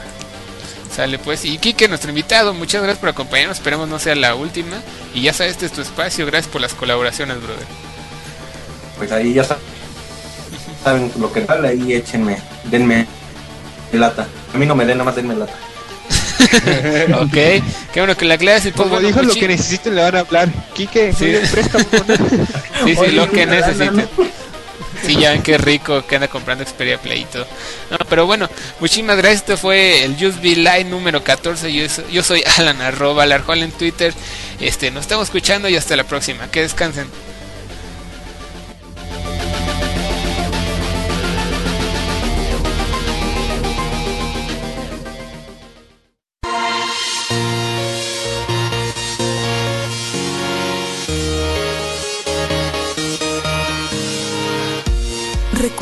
[0.95, 1.45] Sale pues.
[1.45, 3.59] Y Kike, nuestro invitado, muchas gracias por acompañarnos.
[3.59, 4.77] Esperemos no sea la última.
[5.15, 6.27] Y ya sabes, este es tu espacio.
[6.27, 7.67] Gracias por las colaboraciones, brother.
[8.99, 9.45] Pues ahí ya
[10.85, 11.69] saben lo que vale.
[11.69, 13.07] Ahí échenme, denme
[13.93, 14.27] lata.
[14.55, 15.55] A mí no me den, nada más denme lata.
[17.21, 20.21] ok, qué bueno que la clase y Como dijo, lo que necesiten le van a
[20.21, 20.49] hablar.
[20.75, 21.37] Kike, sí,
[22.85, 24.09] sí, sí, lo que necesiten.
[25.07, 27.47] Sí, ya ven qué rico que anda comprando Xperia Play y todo.
[27.91, 28.49] No, pero bueno,
[28.79, 29.43] muchísimas gracias.
[29.43, 31.73] Este fue el Just Be Live número 14.
[31.73, 34.15] Yo, soy Alan arroba Larjol en Twitter.
[34.61, 36.49] Este, nos estamos escuchando y hasta la próxima.
[36.51, 37.09] Que descansen.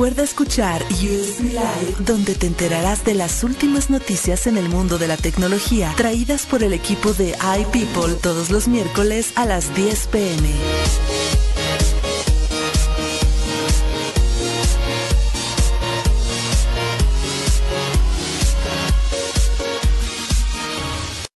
[0.01, 5.06] Recuerda escuchar USB Live, donde te enterarás de las últimas noticias en el mundo de
[5.06, 10.48] la tecnología, traídas por el equipo de iPeople todos los miércoles a las 10 pm.